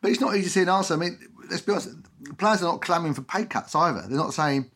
[0.00, 0.94] But it's not easy to see an answer.
[0.94, 1.18] I mean,
[1.50, 1.90] let's be honest.
[2.36, 4.02] Players are not clamoring for pay cuts either.
[4.02, 4.70] They're not saying,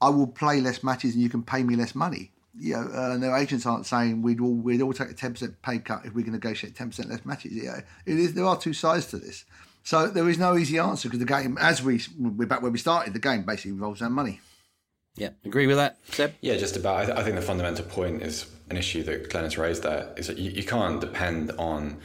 [0.00, 3.16] "I will play less matches and you can pay me less money." You know, uh,
[3.18, 6.14] their agents aren't saying we'd all we'd all take a ten percent pay cut if
[6.14, 7.52] we can negotiate ten percent less matches.
[7.52, 8.34] Yeah, it is.
[8.34, 9.44] There are two sides to this,
[9.82, 12.78] so there is no easy answer because the game, as we we're back where we
[12.78, 14.40] started, the game basically revolves around money.
[15.16, 16.34] Yeah, agree with that, Seb.
[16.40, 16.96] Yeah, just about.
[16.96, 19.82] I, th- I think the fundamental point is an issue that Glenn has raised.
[19.82, 21.98] There is that you, you can't depend on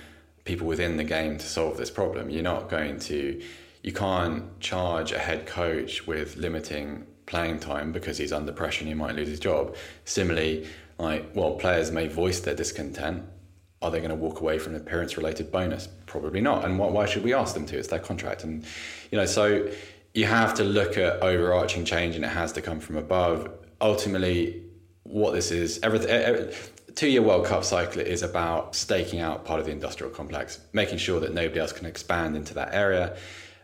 [0.45, 2.29] people within the game to solve this problem.
[2.29, 3.41] You're not going to.
[3.83, 8.87] You can't charge a head coach with limiting playing time because he's under pressure and
[8.87, 9.75] he might lose his job.
[10.05, 10.67] Similarly,
[10.99, 13.23] like, well, players may voice their discontent.
[13.81, 15.87] Are they going to walk away from an appearance related bonus?
[16.05, 16.63] Probably not.
[16.63, 17.77] And why, why should we ask them to?
[17.79, 18.43] It's their contract.
[18.43, 18.63] And,
[19.11, 19.67] you know, so
[20.13, 23.51] you have to look at overarching change and it has to come from above.
[23.81, 24.61] Ultimately,
[25.01, 26.53] what this is, everything, every,
[26.93, 30.99] two year World Cup cycle is about staking out part of the industrial complex, making
[30.99, 33.17] sure that nobody else can expand into that area.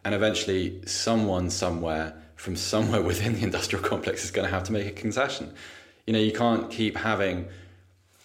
[0.04, 4.72] And eventually, someone somewhere from somewhere within the industrial complex is going to have to
[4.72, 5.54] make a concession.
[6.08, 7.48] You know, you can't keep having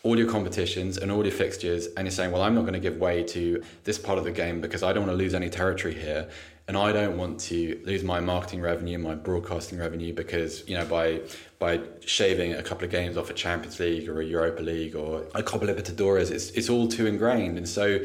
[0.04, 2.80] all your competitions and all your fixtures and you're saying, well, I'm not going to
[2.80, 5.50] give way to this part of the game because I don't want to lose any
[5.50, 6.28] territory here.
[6.68, 10.86] And I don't want to lose my marketing revenue, my broadcasting revenue, because you know
[10.86, 11.20] by
[11.58, 15.26] by shaving a couple of games off a Champions League or a Europa League or
[15.34, 17.58] a Copa Libertadores, it's it's all too ingrained.
[17.58, 18.00] And so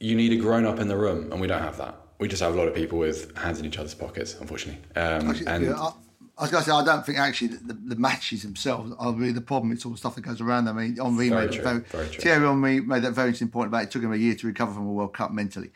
[0.00, 2.42] you need a grown up in the room, and we don't have that we just
[2.42, 4.82] have a lot of people with hands in each other's pockets, unfortunately.
[4.94, 5.92] Um, actually, and yeah, I,
[6.38, 9.32] I, was going to say, I don't think actually the, the, matches themselves are really
[9.32, 9.72] the problem.
[9.72, 10.78] It's all the stuff that goes around them.
[10.78, 12.20] I mean, Henry very made true, very, very true.
[12.20, 14.72] Thierry Henry made that very interesting point about it took him a year to recover
[14.72, 15.70] from a World Cup mentally.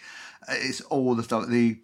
[0.49, 1.49] It's all the stuff.
[1.49, 1.79] The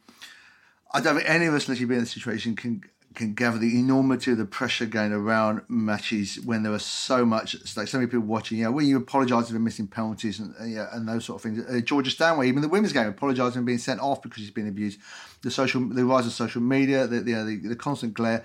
[0.92, 2.82] I don't think any of us, unless you've been in the situation, can
[3.16, 7.56] can gather the enormity of the pressure going around matches when there are so much
[7.66, 8.58] stake, so many people watching.
[8.58, 11.66] You know, when you apologise for missing penalties and yeah, and those sort of things.
[11.68, 14.68] Uh, Georgia Stanway, even the women's game, apologising for being sent off because she's been
[14.68, 15.00] abused.
[15.42, 18.44] The social, the rise of social media, the the, the, constant glare.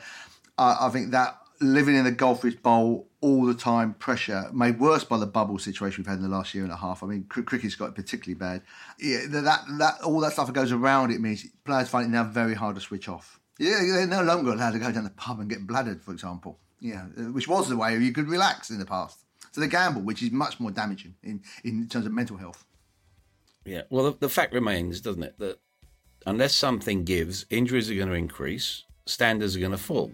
[0.58, 5.04] Uh, I think that living in the Goldfish Bowl all the time pressure, made worse
[5.04, 7.04] by the bubble situation we've had in the last year and a half.
[7.04, 8.64] I mean, cricket's got particularly bad.
[9.00, 12.24] Yeah, that that all that stuff that goes around it means players find it now
[12.24, 13.41] very hard to switch off.
[13.62, 16.58] Yeah, they're no longer allowed to go down the pub and get bladdered, for example.
[16.80, 19.20] Yeah, uh, which was the way you could relax in the past.
[19.52, 22.66] So the gamble, which is much more damaging in, in terms of mental health.
[23.64, 25.60] Yeah, well, the, the fact remains, doesn't it, that
[26.26, 30.12] unless something gives, injuries are going to increase, standards are going to fall.